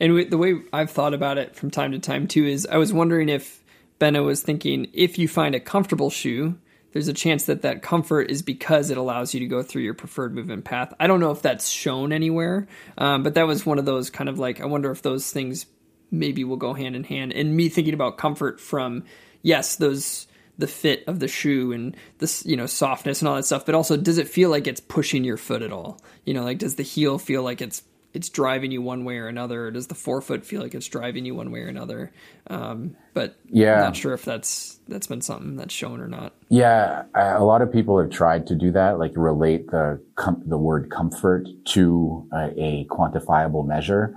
[0.00, 2.92] And the way I've thought about it from time to time too is I was
[2.92, 3.62] wondering if
[3.98, 6.58] Benno was thinking if you find a comfortable shoe,
[6.92, 9.94] there's a chance that that comfort is because it allows you to go through your
[9.94, 10.94] preferred movement path.
[10.98, 14.28] I don't know if that's shown anywhere, um, but that was one of those kind
[14.28, 15.66] of like I wonder if those things
[16.10, 17.32] maybe will go hand in hand.
[17.32, 19.04] And me thinking about comfort from
[19.42, 20.26] yes, those
[20.58, 23.74] the fit of the shoe and this you know softness and all that stuff, but
[23.74, 26.00] also does it feel like it's pushing your foot at all?
[26.24, 27.82] You know, like does the heel feel like it's
[28.14, 29.66] it's driving you one way or another?
[29.66, 32.10] Or does the forefoot feel like it's driving you one way or another?
[32.48, 36.34] Um, but yeah, I'm not sure if that's that's been something that's shown or not.
[36.48, 40.58] Yeah, a lot of people have tried to do that, like relate the com- the
[40.58, 44.14] word comfort to a, a quantifiable measure.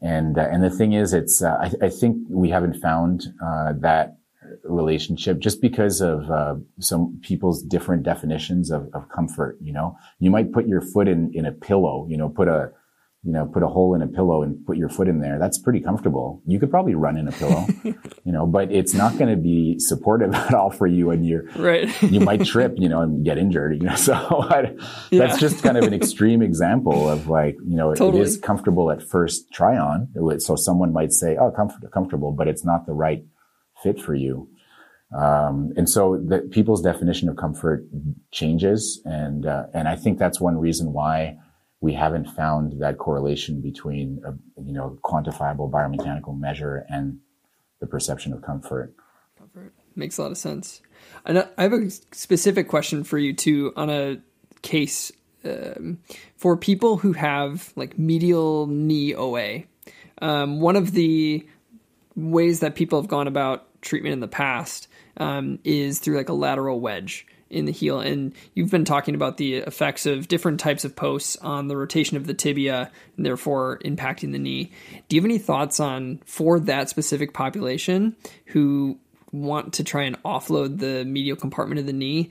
[0.00, 3.74] And uh, and the thing is, it's uh, I, I, think we haven't found uh,
[3.80, 4.16] that
[4.64, 9.58] relationship just because of uh, some people's different definitions of, of comfort.
[9.60, 12.06] You know, you might put your foot in in a pillow.
[12.08, 12.72] You know, put a
[13.22, 15.38] you know, put a hole in a pillow and put your foot in there.
[15.38, 16.40] That's pretty comfortable.
[16.46, 19.78] You could probably run in a pillow, you know, but it's not going to be
[19.78, 21.10] supportive at all for you.
[21.10, 21.90] And you're right.
[22.02, 24.74] you might trip, you know, and get injured, you know, so I,
[25.10, 25.26] yeah.
[25.26, 28.22] that's just kind of an extreme example of like, you know, totally.
[28.22, 30.08] it is comfortable at first try on.
[30.38, 33.22] So someone might say, oh, comfort, comfortable, but it's not the right
[33.82, 34.48] fit for you.
[35.16, 37.84] Um, and so the people's definition of comfort
[38.30, 39.02] changes.
[39.04, 41.36] And, uh, and I think that's one reason why
[41.80, 47.18] we haven't found that correlation between a you know quantifiable biomechanical measure and
[47.80, 48.94] the perception of comfort.
[49.38, 50.82] Comfort makes a lot of sense.
[51.24, 54.20] And I have a specific question for you too on a
[54.62, 55.10] case
[55.44, 55.98] um,
[56.36, 59.64] for people who have like medial knee OA.
[60.20, 61.46] Um, one of the
[62.14, 66.34] ways that people have gone about treatment in the past um, is through like a
[66.34, 68.00] lateral wedge in the heel.
[68.00, 72.16] And you've been talking about the effects of different types of posts on the rotation
[72.16, 74.72] of the tibia and therefore impacting the knee.
[75.08, 78.16] Do you have any thoughts on for that specific population
[78.46, 78.98] who
[79.32, 82.30] want to try and offload the medial compartment of the knee?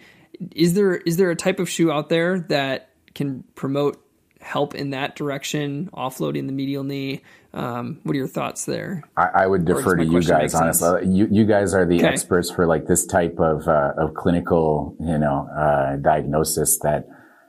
[0.56, 4.02] Is there is there a type of shoe out there that can promote
[4.39, 7.22] help in that direction, offloading the medial knee?
[7.54, 9.04] Um, what are your thoughts there?
[9.18, 11.08] I, I would defer to you guys, honestly.
[11.08, 12.08] You, you guys are the okay.
[12.08, 17.08] experts for like this type of, uh, of clinical, you know, uh, diagnosis that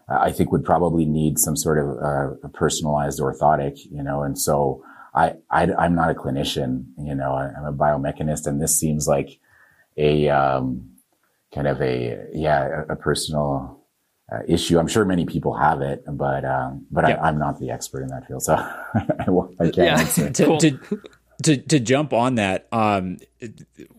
[0.09, 4.83] I think would probably need some sort of uh, personalized orthotic, you know, and so
[5.15, 9.39] I, I, am not a clinician, you know, I'm a biomechanist and this seems like
[9.97, 10.91] a, um,
[11.55, 13.80] kind of a, yeah, a, a personal,
[14.33, 14.79] uh, issue.
[14.79, 18.09] I'm sure many people have it, but um, but I, am not the expert in
[18.09, 18.55] that field, so
[18.95, 19.27] I,
[19.59, 19.99] I, can't yeah.
[19.99, 20.31] answer.
[20.31, 21.03] to, to,
[21.43, 23.19] to, to jump on that, um,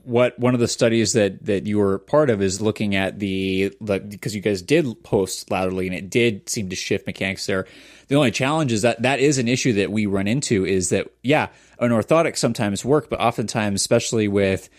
[0.03, 3.73] what one of the studies that that you were part of is looking at the
[3.79, 7.65] like because you guys did post laterally and it did seem to shift mechanics there.
[8.07, 11.07] The only challenge is that that is an issue that we run into is that
[11.23, 11.47] yeah,
[11.79, 14.69] an orthotic sometimes work, but oftentimes, especially with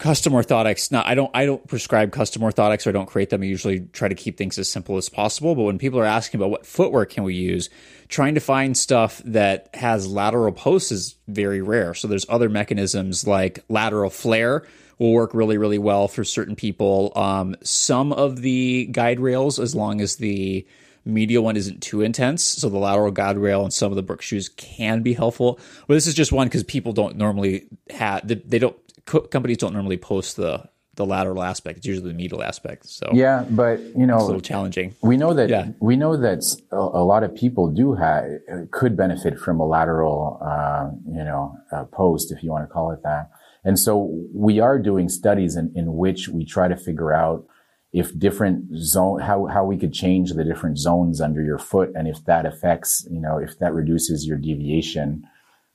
[0.00, 3.42] custom orthotics not i don't i don't prescribe custom orthotics or i don't create them
[3.42, 6.40] i usually try to keep things as simple as possible but when people are asking
[6.40, 7.68] about what footwear can we use
[8.08, 13.26] trying to find stuff that has lateral posts is very rare so there's other mechanisms
[13.26, 14.66] like lateral flare
[14.98, 19.74] will work really really well for certain people um, some of the guide rails as
[19.74, 20.66] long as the
[21.04, 22.44] medial one isn't too intense.
[22.44, 25.58] So the lateral guide rail and some of the Brooks shoes can be helpful.
[25.86, 28.76] But this is just one because people don't normally have, they don't
[29.06, 31.78] co- companies don't normally post the the lateral aspect.
[31.78, 32.86] It's usually the medial aspect.
[32.86, 34.94] So yeah, but you know, it's a little challenging.
[35.02, 35.68] We know that yeah.
[35.80, 38.24] we know that a, a, lot of people do have
[38.70, 42.90] could benefit from a lateral, uh, you know, uh, post if you want to call
[42.90, 43.30] it that.
[43.64, 47.46] And so we are doing studies in, in which we try to figure out
[47.92, 52.06] if different zone how how we could change the different zones under your foot and
[52.06, 55.24] if that affects you know if that reduces your deviation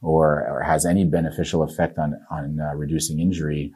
[0.05, 3.73] or, or has any beneficial effect on on uh, reducing injury.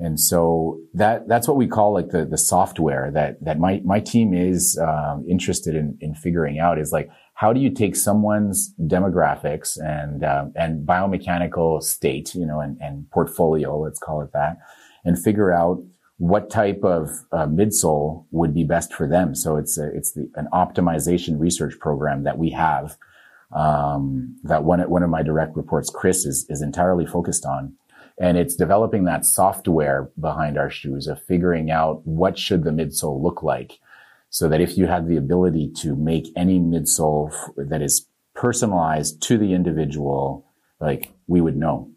[0.00, 4.00] And so that that's what we call like the the software that that my my
[4.00, 8.74] team is um, interested in in figuring out is like how do you take someone's
[8.80, 14.58] demographics and um, and biomechanical state, you know, and, and portfolio, let's call it that,
[15.04, 15.82] and figure out
[16.18, 19.36] what type of uh, midsole would be best for them.
[19.36, 22.96] So it's a, it's the, an optimization research program that we have
[23.52, 27.74] um, that one one of my direct reports, Chris, is is entirely focused on,
[28.20, 33.22] and it's developing that software behind our shoes of figuring out what should the midsole
[33.22, 33.78] look like,
[34.28, 39.38] so that if you had the ability to make any midsole that is personalized to
[39.38, 40.46] the individual,
[40.80, 41.90] like we would know,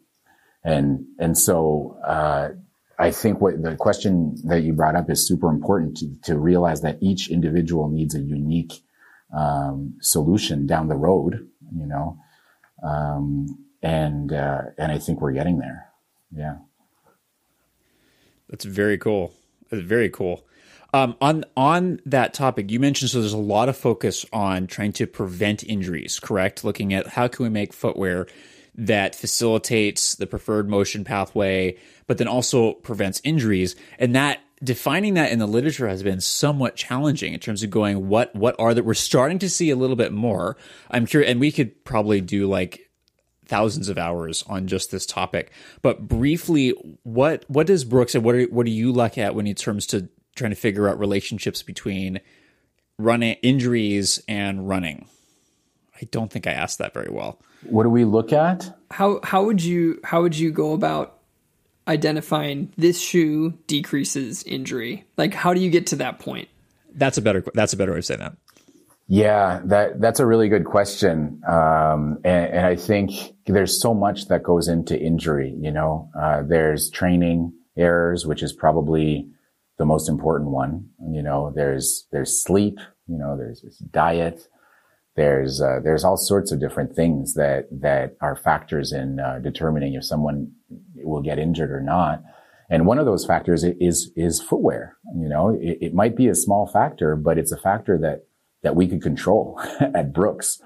[0.64, 1.98] and and so.
[2.06, 2.50] Uh,
[3.00, 6.82] I think what the question that you brought up is super important to, to realize
[6.82, 8.84] that each individual needs a unique
[9.34, 12.18] um, solution down the road, you know,
[12.84, 13.48] um,
[13.82, 15.90] and uh, and I think we're getting there.
[16.36, 16.58] Yeah,
[18.50, 19.34] that's very cool.
[19.70, 20.46] That's very cool.
[20.94, 24.92] Um, on on that topic, you mentioned so there's a lot of focus on trying
[24.94, 26.20] to prevent injuries.
[26.20, 26.64] Correct?
[26.64, 28.28] Looking at how can we make footwear
[28.76, 31.78] that facilitates the preferred motion pathway,
[32.08, 36.76] but then also prevents injuries, and that defining that in the literature has been somewhat
[36.76, 39.96] challenging in terms of going what what are that we're starting to see a little
[39.96, 40.58] bit more.
[40.90, 42.90] I'm curious, and we could probably do like
[43.46, 45.52] thousands of hours on just this topic.
[45.82, 46.70] But briefly,
[47.04, 49.86] what what does Brooks and what are, what do you look at when it comes
[49.88, 52.22] to trying to figure out relationships between
[52.98, 55.08] running injuries and running?
[56.02, 57.40] I don't think I asked that very well.
[57.64, 58.76] What do we look at?
[58.90, 61.21] How how would you how would you go about
[61.92, 65.06] identifying this shoe decreases injury?
[65.18, 66.48] Like how do you get to that point?
[66.94, 68.34] That's a better that's a better way of saying that.
[69.08, 73.12] Yeah, that that's a really good question, um, and, and, I think
[73.46, 75.54] there's so much that goes into injury.
[75.60, 79.28] You know, uh, there's training errors, which is probably
[79.78, 80.92] the most important one.
[81.12, 82.80] You know, there's there's sleep.
[83.08, 84.48] You know, there's, there's diet.
[85.16, 89.94] There's uh, there's all sorts of different things that that are factors in uh, determining
[89.94, 90.52] if someone
[90.96, 92.24] will get injured or not.
[92.70, 94.98] And one of those factors is is footwear.
[95.18, 98.26] You know, it, it might be a small factor, but it's a factor that
[98.62, 100.62] that we could control at Brooks,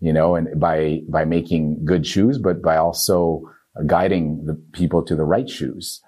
[0.00, 3.42] you know, and by, by making good shoes, but by also
[3.86, 6.02] guiding the people to the right shoes.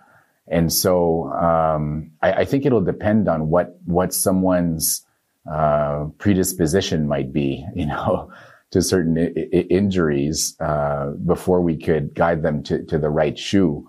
[0.48, 5.06] And so, um, I, I, think it'll depend on what, what someone's,
[5.50, 8.30] uh, predisposition might be, you know,
[8.70, 13.38] to certain I- I- injuries, uh, before we could guide them to, to the right
[13.38, 13.88] shoe.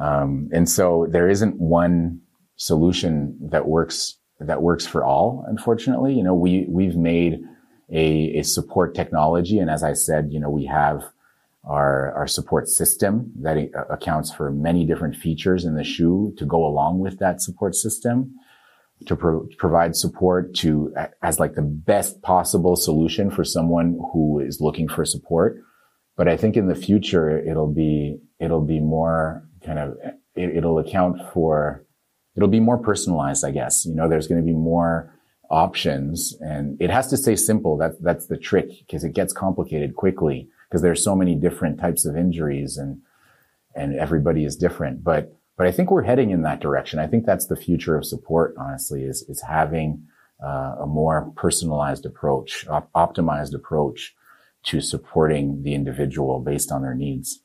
[0.00, 2.20] Um, and so there isn't one
[2.56, 6.14] solution that works that works for all, unfortunately.
[6.14, 7.44] You know, we, we've made
[7.90, 9.58] a, a support technology.
[9.58, 11.04] And as I said, you know, we have
[11.64, 13.58] our, our support system that
[13.90, 18.34] accounts for many different features in the shoe to go along with that support system
[19.06, 24.60] to pro- provide support to as like the best possible solution for someone who is
[24.60, 25.62] looking for support.
[26.16, 29.96] But I think in the future, it'll be, it'll be more kind of,
[30.34, 31.84] it, it'll account for
[32.36, 33.84] it'll be more personalized, I guess.
[33.84, 35.12] You know, there's going to be more
[35.50, 37.76] options and it has to stay simple.
[37.76, 42.04] That, that's the trick because it gets complicated quickly because there's so many different types
[42.04, 43.00] of injuries and,
[43.74, 45.02] and everybody is different.
[45.02, 46.98] But, but I think we're heading in that direction.
[46.98, 50.06] I think that's the future of support, honestly, is, is having
[50.42, 54.16] uh, a more personalized approach, op- optimized approach
[54.62, 57.40] to supporting the individual based on their needs.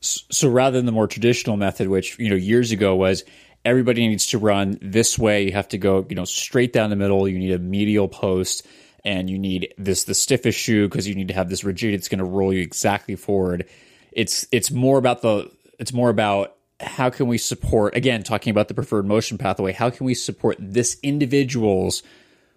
[0.00, 3.24] So rather than the more traditional method, which you know years ago was
[3.64, 6.96] everybody needs to run this way, you have to go you know straight down the
[6.96, 7.26] middle.
[7.26, 8.64] You need a medial post,
[9.04, 12.06] and you need this the stiffest shoe because you need to have this rigidity It's
[12.06, 13.68] going to roll you exactly forward.
[14.12, 18.68] It's it's more about the it's more about how can we support again talking about
[18.68, 19.72] the preferred motion pathway.
[19.72, 22.02] How can we support this individual's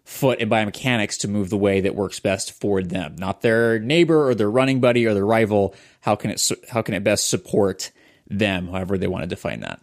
[0.06, 4.30] foot and biomechanics to move the way that works best for them, not their neighbor
[4.30, 5.76] or their running buddy or their rival.
[6.02, 7.92] How can it how can it best support
[8.30, 9.82] them, however they want to define that?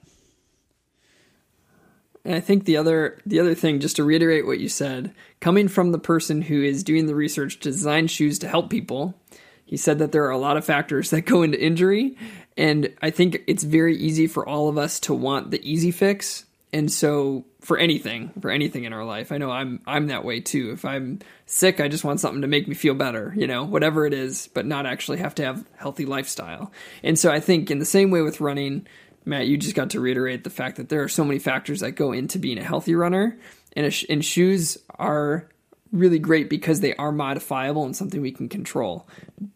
[2.25, 5.67] And I think the other the other thing, just to reiterate what you said, coming
[5.67, 9.21] from the person who is doing the research to design shoes to help people,
[9.65, 12.17] he said that there are a lot of factors that go into injury,
[12.57, 16.45] and I think it's very easy for all of us to want the easy fix.
[16.73, 20.41] And so for anything for anything in our life i know i'm i'm that way
[20.41, 20.73] too.
[20.73, 24.05] If i'm sick i just want something to make me feel better you know whatever
[24.05, 26.73] it is but not actually have to have healthy lifestyle.
[27.03, 28.87] And so i think in the same way with running
[29.25, 31.93] matt you just got to reiterate the fact that there are so many factors that
[31.93, 33.39] go into being a healthy runner.
[33.75, 35.49] And, sh- and shoes are
[35.93, 39.09] really great because they are modifiable and something we can control.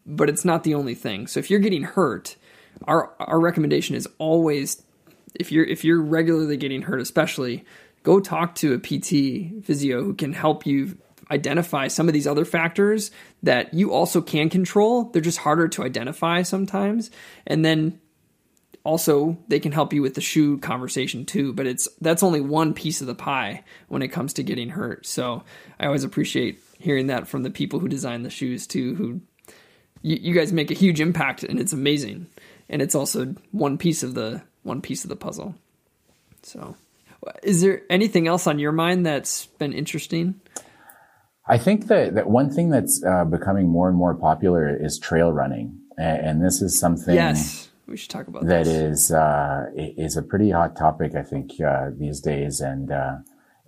[0.06, 1.26] But it's not the only thing.
[1.26, 2.36] So if you're getting hurt
[2.86, 4.82] our our recommendation is always
[5.34, 7.64] if you're if you're regularly getting hurt, especially,
[8.02, 10.96] go talk to a PT physio who can help you
[11.30, 13.10] identify some of these other factors
[13.42, 15.04] that you also can control.
[15.04, 17.10] They're just harder to identify sometimes.
[17.46, 18.00] And then
[18.84, 22.72] also they can help you with the shoe conversation too, but it's that's only one
[22.72, 25.04] piece of the pie when it comes to getting hurt.
[25.06, 25.42] So
[25.80, 29.20] I always appreciate hearing that from the people who design the shoes too, who
[30.02, 32.28] you, you guys make a huge impact and it's amazing.
[32.68, 35.54] And it's also one piece of the one piece of the puzzle.
[36.42, 36.76] So,
[37.42, 40.40] is there anything else on your mind that's been interesting?
[41.48, 45.32] I think that, that one thing that's uh, becoming more and more popular is trail
[45.32, 47.14] running, and, and this is something.
[47.14, 48.64] Yes, we should talk about that.
[48.64, 49.04] This.
[49.08, 53.18] Is uh, is a pretty hot topic, I think, uh, these days, and uh,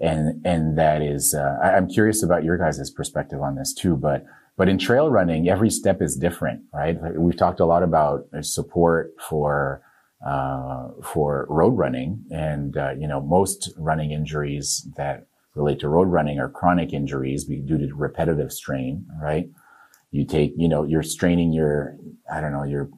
[0.01, 1.35] and and that is.
[1.35, 4.25] Uh, I, I'm curious about your guys' perspective on this too, but
[4.59, 6.99] but in trail running, every step is different, right?
[7.17, 9.83] We've talked a lot about support for
[10.27, 12.25] uh, for road running.
[12.33, 17.45] And, uh, you know, most running injuries that relate to road running are chronic injuries
[17.45, 19.49] due to repetitive strain, right?
[20.11, 21.97] You take, you know, you're straining your,
[22.33, 22.91] I don't know, your,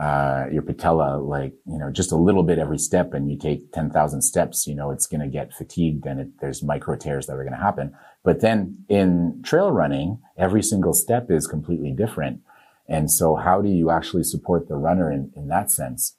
[0.00, 3.72] uh, your patella, like, you know, just a little bit every step and you take
[3.72, 7.34] 10,000 steps, you know, it's going to get fatigued and it, there's micro tears that
[7.34, 7.94] are going to happen.
[8.24, 12.40] But then in trail running, every single step is completely different.
[12.88, 16.16] And so how do you actually support the runner in, in that sense?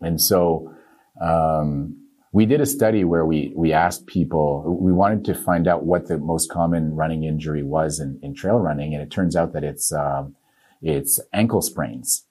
[0.00, 0.72] And so,
[1.20, 1.96] um,
[2.32, 6.06] we did a study where we, we asked people, we wanted to find out what
[6.06, 8.92] the most common running injury was in, in trail running.
[8.92, 10.36] And it turns out that it's, um,
[10.82, 12.25] it's ankle sprains.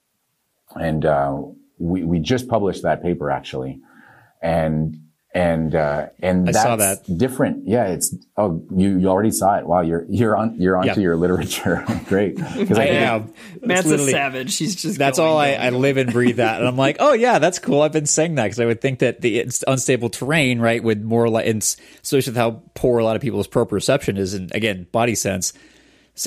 [0.75, 1.41] And, uh,
[1.77, 3.81] we, we just published that paper actually.
[4.41, 4.97] And
[5.33, 7.17] and uh, and I that's saw that.
[7.17, 7.67] different.
[7.67, 9.65] Yeah, it's oh you, you already saw it.
[9.67, 10.99] Wow, you're you're on you're onto Yeah.
[10.99, 11.83] your literature.
[12.07, 12.37] Great.
[12.37, 13.33] 'Cause I think- am.
[13.61, 14.53] Matt's a savage.
[14.53, 16.59] She's just That's going, all I, I live and breathe that.
[16.59, 17.81] And I'm like, oh yeah, that's cool.
[17.81, 21.01] I've been saying that because I would think that the it's unstable terrain, right, with
[21.01, 25.15] more like, especially with how poor a lot of people's proprioception is, and again, body
[25.15, 25.51] sense.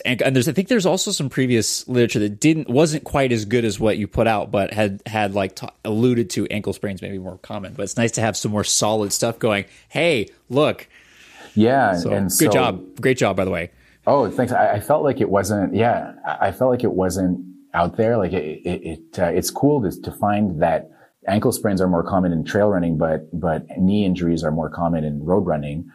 [0.05, 3.47] And, and there's, I think there's also some previous literature that didn't wasn't quite as
[3.47, 7.01] good as what you put out, but had had like ta alluded to ankle sprains
[7.01, 7.73] maybe more common.
[7.73, 9.65] But it's nice to have some more solid stuff going.
[9.89, 10.87] Hey, look,
[11.55, 13.71] Yeah, so, and good so, job, great job, by the way.
[14.07, 14.53] Oh, thanks.
[14.53, 15.75] I, I felt like it wasn't.
[15.75, 18.17] Yeah, I I felt like it wasn't out there.
[18.19, 20.91] Like it, it, it uh, it's cool to, to find that
[21.27, 25.05] ankle sprains are more common in trail running, but but knee injuries are more common
[25.05, 25.91] in road running,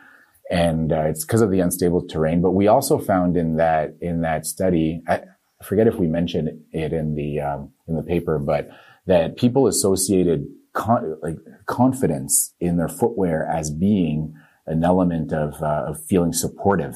[0.49, 2.41] and uh, it's because of the unstable terrain.
[2.41, 5.21] But we also found in that in that study, I,
[5.63, 8.69] forget if we mentioned it in the um, in the paper, but
[9.05, 14.35] that people associated con- like confidence in their footwear as being
[14.65, 16.95] an element of uh, of feeling supportive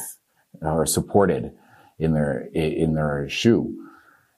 [0.61, 1.53] or supported
[1.99, 3.73] in their in their shoe.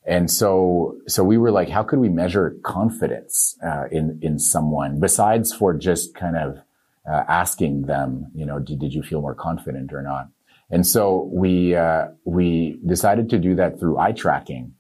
[0.06, 5.00] And so, so we were like, how could we measure confidence uh, in in someone
[5.00, 6.60] besides for just kind of
[7.08, 10.30] uh, asking them, you know, did, did you feel more confident or not?
[10.72, 14.74] And so we uh, we decided to do that through eye tracking.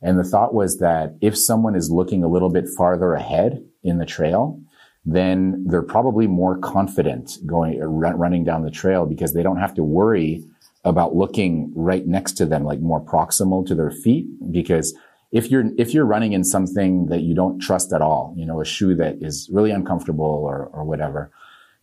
[0.00, 3.98] And the thought was that if someone is looking a little bit farther ahead in
[3.98, 4.60] the trail,
[5.04, 9.74] then they're probably more confident going run, running down the trail because they don't have
[9.74, 10.44] to worry
[10.84, 14.26] about looking right next to them, like more proximal to their feet.
[14.50, 14.94] Because
[15.30, 18.60] if you're if you're running in something that you don't trust at all, you know,
[18.60, 21.30] a shoe that is really uncomfortable or or whatever,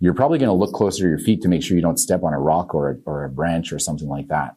[0.01, 2.23] you're probably going to look closer to your feet to make sure you don't step
[2.23, 4.55] on a rock or a, or a branch or something like that.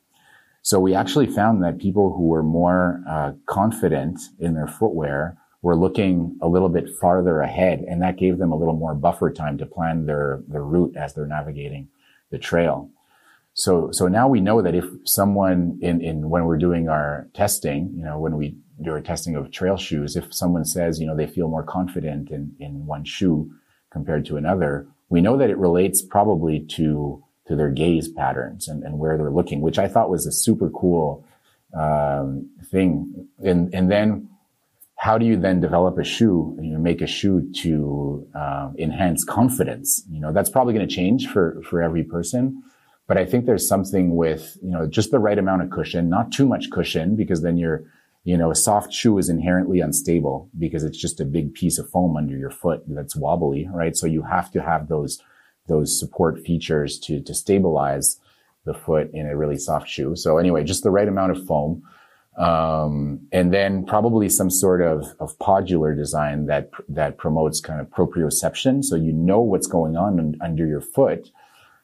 [0.62, 5.76] So we actually found that people who were more uh, confident in their footwear were
[5.76, 9.58] looking a little bit farther ahead, and that gave them a little more buffer time
[9.58, 11.88] to plan their their route as they're navigating
[12.30, 12.90] the trail.
[13.52, 17.92] So so now we know that if someone in in when we're doing our testing,
[17.94, 21.16] you know, when we do our testing of trail shoes, if someone says you know
[21.16, 23.50] they feel more confident in in one shoe
[23.90, 28.82] compared to another, we know that it relates probably to to their gaze patterns and,
[28.82, 31.26] and where they're looking, which I thought was a super cool
[31.78, 33.28] um, thing.
[33.44, 34.28] And and then
[34.96, 36.56] how do you then develop a shoe?
[36.60, 40.02] You make a shoe to um, enhance confidence.
[40.10, 42.62] You know, that's probably going to change for for every person.
[43.06, 46.32] But I think there's something with you know just the right amount of cushion, not
[46.32, 47.84] too much cushion, because then you're
[48.24, 51.88] you know a soft shoe is inherently unstable because it's just a big piece of
[51.90, 53.96] foam under your foot that's wobbly, right?
[53.96, 55.22] So you have to have those
[55.68, 58.18] those support features to to stabilize
[58.64, 60.16] the foot in a really soft shoe.
[60.16, 61.82] So anyway, just the right amount of foam.
[62.36, 67.88] Um, and then probably some sort of, of podular design that, that promotes kind of
[67.90, 68.82] proprioception.
[68.82, 71.30] So you know what's going on un- under your foot.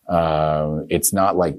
[0.09, 1.57] Uh, it's not like,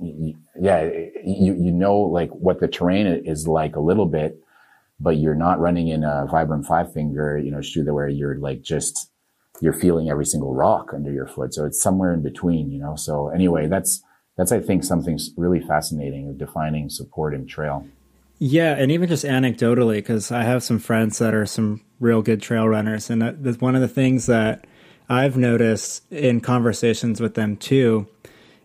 [0.00, 0.82] yeah,
[1.24, 4.38] you, you know, like what the terrain is like a little bit,
[5.00, 8.36] but you're not running in a Vibram five finger, you know, shoe that where you're
[8.36, 9.10] like just,
[9.60, 11.54] you're feeling every single rock under your foot.
[11.54, 12.96] So it's somewhere in between, you know?
[12.96, 14.02] So anyway, that's,
[14.36, 17.86] that's, I think, something really fascinating of defining support in trail.
[18.38, 22.42] Yeah, and even just anecdotally, because I have some friends that are some real good
[22.42, 24.66] trail runners, and uh, that- that's one of the things that
[25.08, 28.08] I've noticed in conversations with them too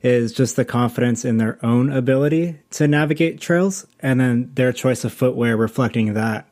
[0.03, 5.03] is just the confidence in their own ability to navigate trails, and then their choice
[5.03, 6.47] of footwear reflecting that.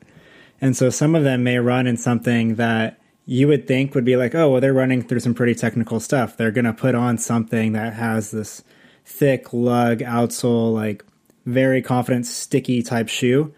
[0.62, 4.16] And so some of them may run in something that you would think would be
[4.16, 6.36] like, oh, well, they're running through some pretty technical stuff.
[6.36, 8.64] They're going to put on something that has this
[9.06, 11.04] thick lug outsole, like
[11.46, 13.54] very confident, sticky type shoe.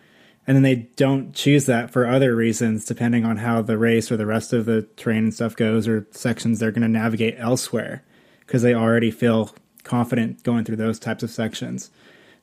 [0.47, 4.17] And then they don't choose that for other reasons, depending on how the race or
[4.17, 8.03] the rest of the terrain and stuff goes, or sections they're going to navigate elsewhere
[8.41, 11.89] because they already feel confident going through those types of sections.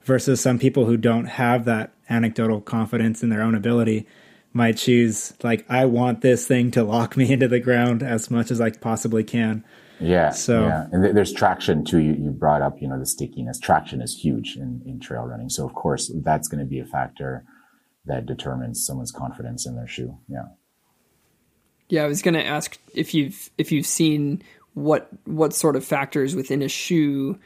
[0.04, 4.06] Versus some people who don't have that anecdotal confidence in their own ability
[4.52, 8.50] might choose like I want this thing to lock me into the ground as much
[8.50, 9.64] as I possibly can.
[10.00, 10.30] Yeah.
[10.30, 10.86] So yeah.
[10.92, 11.98] and th- there's traction too.
[11.98, 13.58] You, you brought up, you know, the stickiness.
[13.58, 15.50] Traction is huge in, in trail running.
[15.50, 17.44] So of course that's going to be a factor
[18.06, 20.18] that determines someone's confidence in their shoe.
[20.28, 20.46] Yeah.
[21.88, 24.42] Yeah, I was going to ask if you've if you've seen
[24.74, 27.38] what what sort of factors within a shoe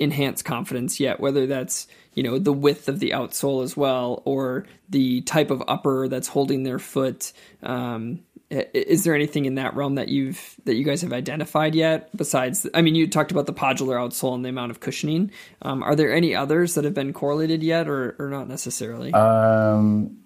[0.00, 4.66] enhance confidence yet, whether that's you know the width of the outsole as well, or
[4.88, 7.32] the type of upper that's holding their foot.
[7.62, 8.20] Um,
[8.50, 12.14] is there anything in that realm that you've that you guys have identified yet?
[12.16, 15.30] Besides, I mean, you talked about the podular outsole and the amount of cushioning.
[15.62, 19.12] Um, are there any others that have been correlated yet, or or not necessarily?
[19.12, 20.18] Um,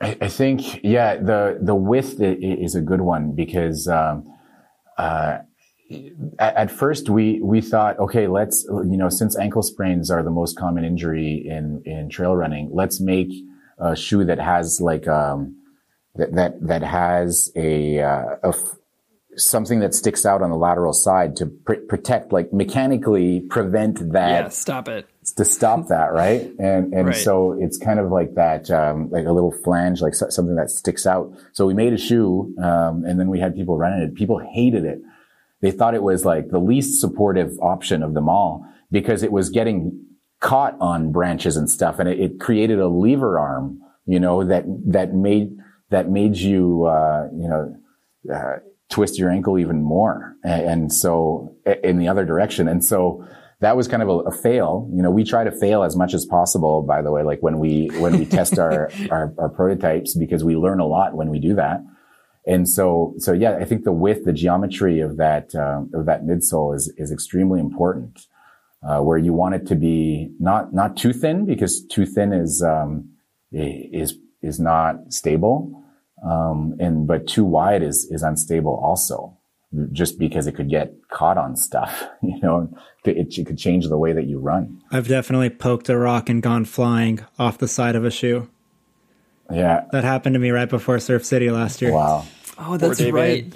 [0.00, 3.88] I, I think yeah, the the width is a good one because.
[3.88, 4.34] Um,
[5.00, 5.38] uh,
[6.38, 10.56] at, first we we thought okay let's you know since ankle sprains are the most
[10.56, 13.32] common injury in in trail running let's make
[13.78, 15.56] a shoe that has like um
[16.14, 18.76] that that that has a, uh, a f-
[19.36, 24.44] something that sticks out on the lateral side to pr- protect like mechanically prevent that
[24.44, 26.50] yeah stop it to stop that right?
[26.58, 27.16] And and Right.
[27.16, 31.06] so it's kind of like that um like a little flange like something that sticks
[31.06, 31.32] out.
[31.52, 34.14] So we made a shoe um and then we had people running it.
[34.14, 35.00] People hated it.
[35.60, 39.50] They thought it was like the least supportive option of them all because it was
[39.50, 40.04] getting
[40.40, 44.64] caught on branches and stuff and it, it created a lever arm you know that
[44.86, 45.50] that made
[45.90, 47.76] that made you uh you know
[48.32, 48.56] uh,
[48.90, 50.36] twist your ankle even more.
[50.44, 52.68] And, and so in the other direction.
[52.68, 53.26] And so
[53.60, 56.14] that was kind of a, a, fail you know we try to fail as much
[56.14, 60.14] as possible by the way like when we when we test our, our our prototypes
[60.14, 61.82] because we learn a lot when we do that
[62.46, 66.24] and so, so yeah, I think the width, the geometry of that, um, of that
[66.24, 68.26] midsole is, is extremely important.
[68.82, 72.62] Uh, where you want it to be not, not too thin because too thin is,
[72.62, 73.10] um,
[73.52, 75.84] is, is not stable.
[76.24, 79.36] Um, and, but too wide is, is unstable also
[79.92, 82.72] just because it could get caught on stuff, you know,
[83.04, 84.82] it, it could change the way that you run.
[84.90, 88.48] I've definitely poked a rock and gone flying off the side of a shoe.
[89.50, 89.84] Yeah.
[89.92, 91.92] That happened to me right before Surf City last year.
[91.92, 92.26] Wow.
[92.58, 93.46] Oh, that's right.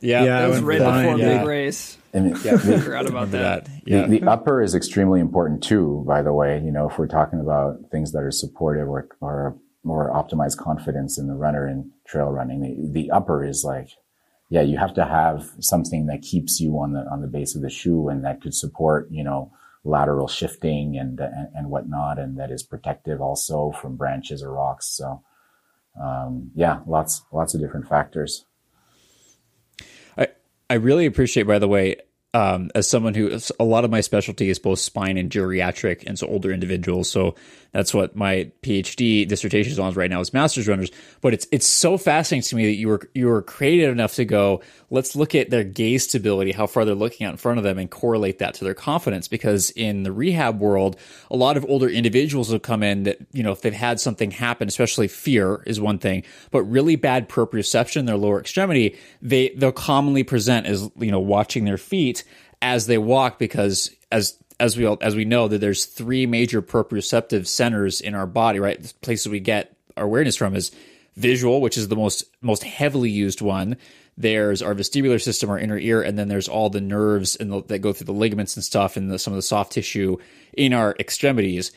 [0.00, 1.38] Yeah, Yeah, That was right flying, before yeah.
[1.38, 1.98] big race.
[2.12, 3.64] And it- I forgot about that.
[3.66, 3.70] that.
[3.84, 6.60] Yeah, The, the upper is extremely important too, by the way.
[6.62, 11.18] You know, if we're talking about things that are supportive or, or more optimized confidence
[11.18, 12.60] in the runner in trail running,
[12.92, 13.88] the, the upper is like,
[14.50, 17.62] yeah, you have to have something that keeps you on the, on the base of
[17.62, 19.52] the shoe and that could support, you know,
[19.84, 22.18] lateral shifting and, and, and whatnot.
[22.18, 24.86] And that is protective also from branches or rocks.
[24.88, 25.22] So,
[26.00, 28.44] um, yeah, lots, lots of different factors.
[30.18, 30.28] I
[30.68, 31.96] I really appreciate, by the way,
[32.34, 36.18] um, as someone who a lot of my specialty is both spine and geriatric, and
[36.18, 37.10] so older individuals.
[37.10, 37.34] So
[37.72, 40.90] that's what my PhD dissertation is on right now is masters runners.
[41.20, 44.24] But it's it's so fascinating to me that you were you were creative enough to
[44.24, 44.62] go.
[44.90, 47.78] Let's look at their gaze stability, how far they're looking out in front of them,
[47.78, 49.28] and correlate that to their confidence.
[49.28, 50.96] Because in the rehab world,
[51.30, 54.30] a lot of older individuals have come in that you know if they've had something
[54.30, 59.72] happen, especially fear is one thing, but really bad proprioception their lower extremity, they they'll
[59.72, 62.24] commonly present as you know watching their feet
[62.62, 66.62] as they walk because as as we all, as we know that there's three major
[66.62, 68.80] proprioceptive centers in our body, right?
[68.80, 70.70] The places we get our awareness from is
[71.16, 73.76] visual, which is the most most heavily used one.
[74.16, 77.62] There's our vestibular system, our inner ear, and then there's all the nerves and the,
[77.64, 80.18] that go through the ligaments and stuff, and the, some of the soft tissue
[80.52, 81.72] in our extremities.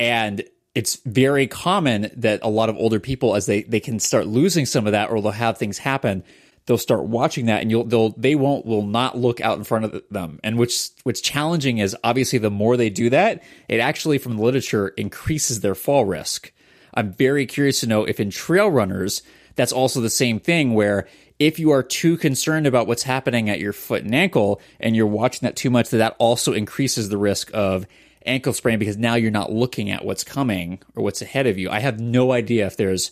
[0.00, 0.42] And
[0.74, 4.64] it's very common that a lot of older people, as they they can start losing
[4.64, 6.24] some of that, or they'll have things happen,
[6.66, 9.84] they'll start watching that and you'll they'll they won't will not look out in front
[9.84, 10.38] of them.
[10.44, 14.42] And which what's challenging is obviously the more they do that it actually from the
[14.42, 16.52] literature increases their fall risk.
[16.94, 19.22] I'm very curious to know if in trail runners
[19.54, 21.06] that's also the same thing where
[21.38, 25.06] if you are too concerned about what's happening at your foot and ankle and you're
[25.06, 27.86] watching that too much that that also increases the risk of
[28.24, 31.68] ankle sprain because now you're not looking at what's coming or what's ahead of you.
[31.70, 33.10] I have no idea if there's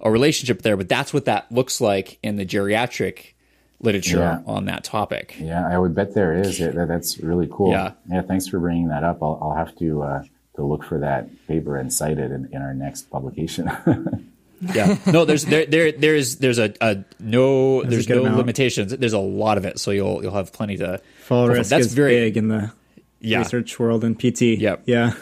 [0.00, 3.32] a relationship there, but that's what that looks like in the geriatric
[3.80, 4.40] literature Yeah.
[4.46, 5.36] on that topic.
[5.38, 6.60] Yeah, I would bet there is.
[6.60, 7.70] It, that, that's really cool.
[7.70, 7.92] Yeah.
[8.10, 8.22] Yeah.
[8.22, 9.22] Thanks for bringing that up.
[9.22, 10.24] I'll, I'll have to, uh,
[10.56, 13.70] to look for that paper and cite it in, in our next publication.
[14.74, 18.38] Yeah, no, there's there there there's there's a, a no there's a no amount.
[18.38, 18.90] limitations.
[18.96, 21.92] There's a lot of it, so you'll you'll have plenty to Fall risk That's is
[21.92, 22.72] very big in the
[23.20, 23.40] Yeah.
[23.40, 24.40] research world and PT.
[24.58, 24.84] Yep.
[24.86, 25.12] Yeah.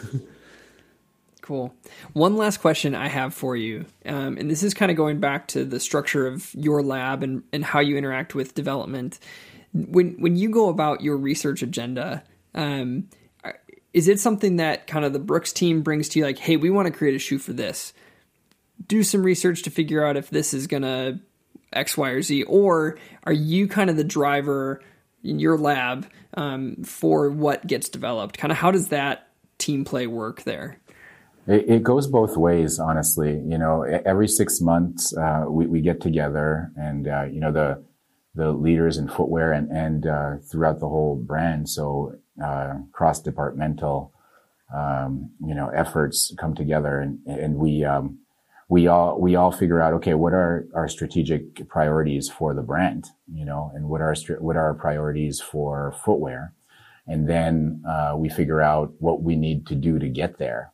[1.45, 1.75] Cool.
[2.13, 5.47] One last question I have for you, um, and this is kind of going back
[5.49, 9.19] to the structure of your lab and, and how you interact with development.
[9.71, 12.23] When when you go about your research agenda,
[12.55, 13.09] um,
[13.93, 16.71] is it something that kind of the Brooks team brings to you, like, hey, we
[16.71, 17.93] want to create a shoe for this,
[18.87, 21.19] do some research to figure out if this is going to
[21.71, 24.81] X, Y, or Z, or are you kind of the driver
[25.23, 28.35] in your lab um, for what gets developed?
[28.35, 29.27] Kind of how does that
[29.59, 30.79] team play work there?
[31.47, 33.41] It, it goes both ways, honestly.
[33.45, 37.83] You know, every six months uh, we, we get together, and uh, you know the
[38.33, 41.69] the leaders in footwear and and uh, throughout the whole brand.
[41.69, 44.13] So uh, cross departmental,
[44.75, 47.83] um, you know, efforts come together, and and we.
[47.83, 48.19] Um,
[48.67, 53.05] we all we all figure out okay what are our strategic priorities for the brand
[53.31, 56.51] you know and what are what are our priorities for footwear
[57.05, 60.73] and then uh, we figure out what we need to do to get there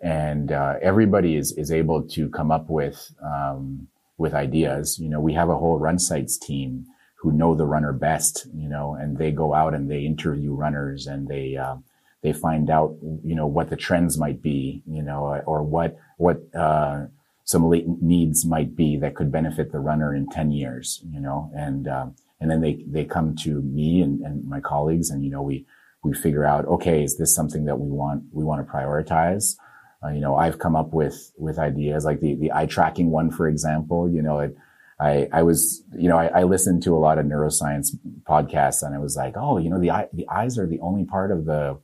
[0.00, 5.20] and uh, everybody is is able to come up with um, with ideas you know
[5.20, 6.86] we have a whole run sites team
[7.16, 11.06] who know the runner best you know and they go out and they interview runners
[11.06, 11.76] and they uh,
[12.22, 16.42] they find out you know what the trends might be you know or what what
[16.54, 17.06] uh,
[17.50, 21.50] some latent needs might be that could benefit the runner in 10 years, you know,
[21.52, 22.06] and, uh,
[22.40, 25.66] and then they, they come to me and, and my colleagues and, you know, we,
[26.04, 29.56] we figure out, okay, is this something that we want, we want to prioritize?
[30.02, 33.30] Uh, you know, I've come up with, with ideas like the, the eye tracking one,
[33.30, 34.56] for example, you know, it,
[34.98, 38.94] I, I was, you know, I, I, listened to a lot of neuroscience podcasts and
[38.94, 41.44] I was like, oh, you know, the eye, the eyes are the only part of
[41.46, 41.78] the,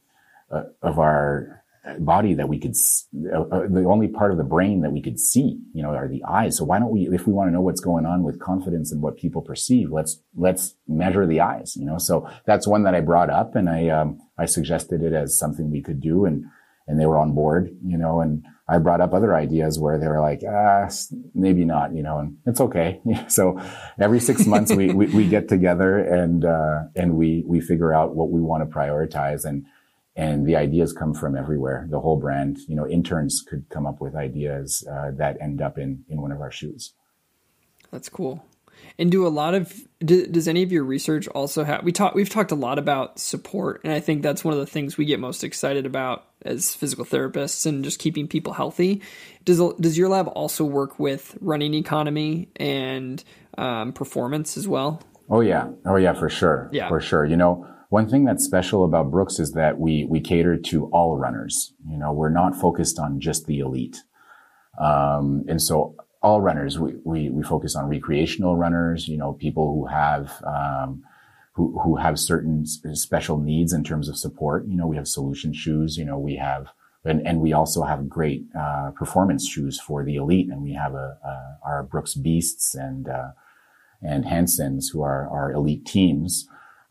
[0.51, 1.63] uh, of our,
[2.01, 2.75] body that we could,
[3.33, 6.09] uh, uh, the only part of the brain that we could see, you know, are
[6.09, 6.57] the eyes.
[6.57, 9.01] So why don't we, if we want to know what's going on with confidence and
[9.01, 11.99] what people perceive, let's, let's measure the eyes, you know?
[11.99, 15.71] So that's one that I brought up and I, um, I suggested it as something
[15.71, 16.47] we could do and,
[16.87, 20.09] and they were on board, you know, and I brought up other ideas where they
[20.09, 20.89] were like, ah,
[21.35, 23.01] maybe not, you know, and it's okay.
[23.29, 23.61] so
[23.99, 28.15] every six months we, we, we, get together and, uh, and we, we figure out
[28.15, 29.67] what we want to prioritize and,
[30.17, 31.87] and the ideas come from everywhere.
[31.91, 35.77] The whole brand, you know, interns could come up with ideas uh, that end up
[35.79, 36.95] in in one of our shoes.
[37.91, 38.43] That's cool.
[38.99, 42.15] And do a lot of do, does any of your research also have we talk
[42.15, 45.05] we've talked a lot about support and I think that's one of the things we
[45.05, 49.03] get most excited about as physical therapists and just keeping people healthy.
[49.45, 53.23] Does does your lab also work with running economy and
[53.59, 55.03] um, performance as well?
[55.29, 57.25] Oh yeah, oh yeah, for sure, yeah, for sure.
[57.25, 61.17] You know, one thing that's special about Brooks is that we, we cater to all
[61.17, 61.73] runners.
[61.89, 64.03] You know, we're not focused on just the elite.
[64.81, 65.95] Um, and so
[66.27, 71.05] all runners, we, we, we focus on recreational runners, you know, people who have, um,
[71.53, 74.67] who, who have certain special needs in terms of support.
[74.67, 76.67] You know, we have solution shoes, you know, we have,
[77.05, 80.49] and, and we also have great, uh, performance shoes for the elite.
[80.51, 83.31] And we have a, a our Brooks Beasts and, uh,
[84.03, 86.49] and Hansons who are our elite teams.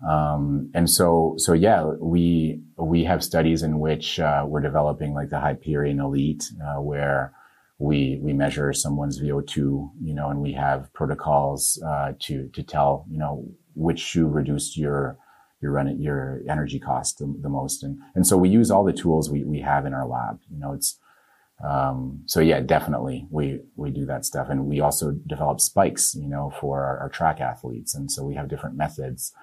[0.07, 5.29] Um, and so, so yeah, we, we have studies in which, uh, we're developing like
[5.29, 7.33] the Hyperion Elite, uh, where
[7.77, 13.05] we, we measure someone's VO2, you know, and we have protocols, uh, to, to tell,
[13.09, 13.45] you know,
[13.75, 15.17] which shoe reduced your,
[15.61, 17.83] your run your energy cost the, the, most.
[17.83, 20.39] And, and so we use all the tools we, we have in our lab.
[20.49, 20.99] You know, it's,
[21.63, 24.47] um, so yeah, definitely we, we do that stuff.
[24.49, 27.93] And we also develop spikes, you know, for our, our track athletes.
[27.93, 29.33] And so we have different methods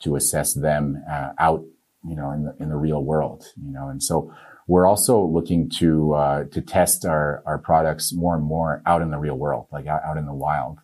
[0.00, 1.64] to assess them uh, out,
[2.06, 4.32] you know, in the in the real world, you know, and so
[4.70, 9.10] we're also looking to uh, to test our our products more and more out in
[9.10, 10.78] the real world, like out, out in the wild,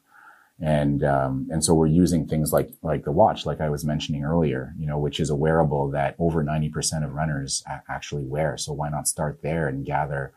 [0.61, 4.25] and um, and so we're using things like like the watch, like I was mentioning
[4.25, 8.25] earlier, you know, which is a wearable that over ninety percent of runners a- actually
[8.25, 8.57] wear.
[8.57, 10.33] So why not start there and gather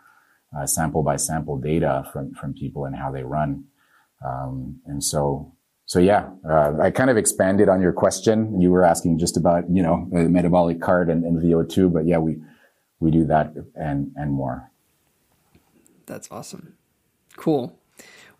[0.55, 3.63] uh, sample by sample data from from people and how they run,
[4.23, 5.55] um, and so
[5.88, 8.61] so yeah, uh, I kind of expanded on your question.
[8.61, 12.19] You were asking just about, you know, the metabolic cart and, and VO2, but yeah,
[12.19, 12.38] we,
[12.99, 14.71] we do that and, and more.
[16.05, 16.76] That's awesome.
[17.35, 17.77] Cool.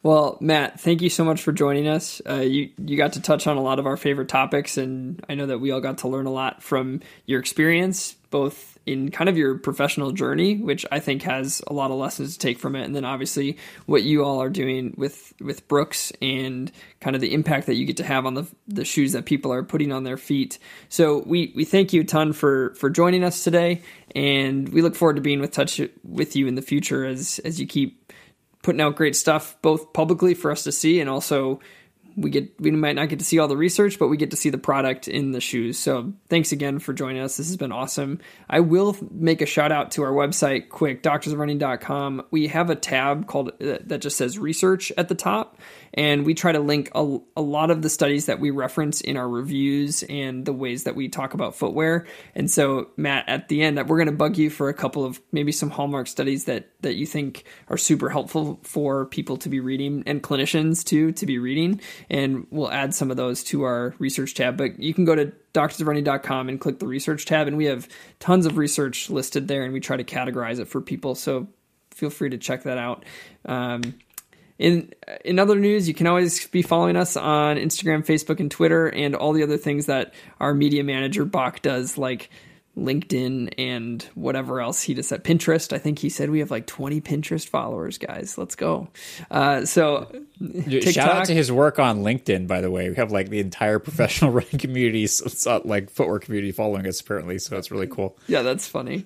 [0.02, 2.22] Well, Matt, thank you so much for joining us.
[2.27, 5.36] Uh, you you got to touch on a lot of our favorite topics, and I
[5.36, 9.30] know that we all got to learn a lot from your experience, both in kind
[9.30, 12.76] of your professional journey, which I think has a lot of lessons to take from
[12.76, 17.22] it, and then obviously what you all are doing with with Brooks and kind of
[17.22, 19.91] the impact that you get to have on the the shoes that people are putting
[19.91, 20.60] on their feet.
[20.89, 23.84] So we we thank you a ton for for joining us today,
[24.15, 27.60] and we look forward to being with touch with you in the future as as
[27.60, 28.11] you keep
[28.61, 31.60] putting out great stuff both publicly for us to see and also
[32.20, 34.38] we get we might not get to see all the research, but we get to
[34.38, 35.78] see the product in the shoes.
[35.80, 37.38] So thanks again for joining us.
[37.38, 38.20] This has been awesome.
[38.50, 42.26] I will make a shout out to our website, quick doctorsofrunning.com.
[42.32, 45.60] We have a tab called uh, that just says research at the top,
[45.94, 49.18] and we try to link a, a lot of the studies that we reference in
[49.18, 52.06] our reviews and the ways that we talk about footwear.
[52.36, 55.22] And so, Matt, at the end, we're going to bug you for a couple of
[55.32, 59.60] maybe some hallmark studies that that you think are super helpful for people to be
[59.60, 61.82] reading and clinicians too to be reading.
[62.10, 64.57] And we'll add some of those to our research tab.
[64.57, 67.88] But you can go to doctorsofrunning.com and click the research tab, and we have
[68.20, 71.16] tons of research listed there, and we try to categorize it for people.
[71.16, 71.48] So
[71.91, 73.06] feel free to check that out.
[73.45, 73.95] Um,
[74.60, 78.88] in in other news, you can always be following us on Instagram, Facebook, and Twitter,
[78.88, 82.30] and all the other things that our media manager Bach does, like
[82.77, 85.72] LinkedIn and whatever else he does at Pinterest.
[85.73, 88.38] I think he said we have like 20 Pinterest followers, guys.
[88.38, 88.90] Let's go.
[89.31, 92.90] Uh, so TikTok, shout out to his work on LinkedIn, by the way.
[92.90, 96.86] We have like the entire professional running community, so it's not like footwear community following
[96.86, 97.40] us apparently.
[97.40, 98.18] So it's really cool.
[98.27, 99.06] Yeah, that's funny.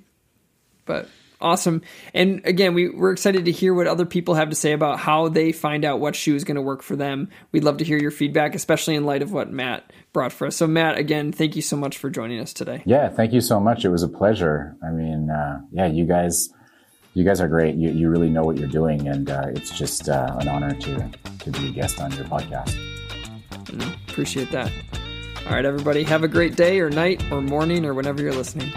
[0.86, 1.08] But
[1.44, 1.82] awesome.
[2.14, 5.28] And again, we, we're excited to hear what other people have to say about how
[5.28, 7.30] they find out what shoe is going to work for them.
[7.52, 10.56] We'd love to hear your feedback, especially in light of what Matt brought for us.
[10.56, 12.82] So, Matt, again, thank you so much for joining us today.
[12.86, 13.86] Yeah, thank you so much.
[13.86, 14.76] It was a pleasure.
[14.82, 16.50] I mean, uh, yeah, you guys.
[17.16, 17.76] You guys are great.
[17.76, 21.12] You, you really know what you're doing, and uh, it's just uh, an honor to
[21.42, 22.76] to be a guest on your podcast.
[23.52, 24.72] Mm, appreciate that.
[25.46, 28.74] All right, everybody, have a great day or night or morning or whenever you're listening.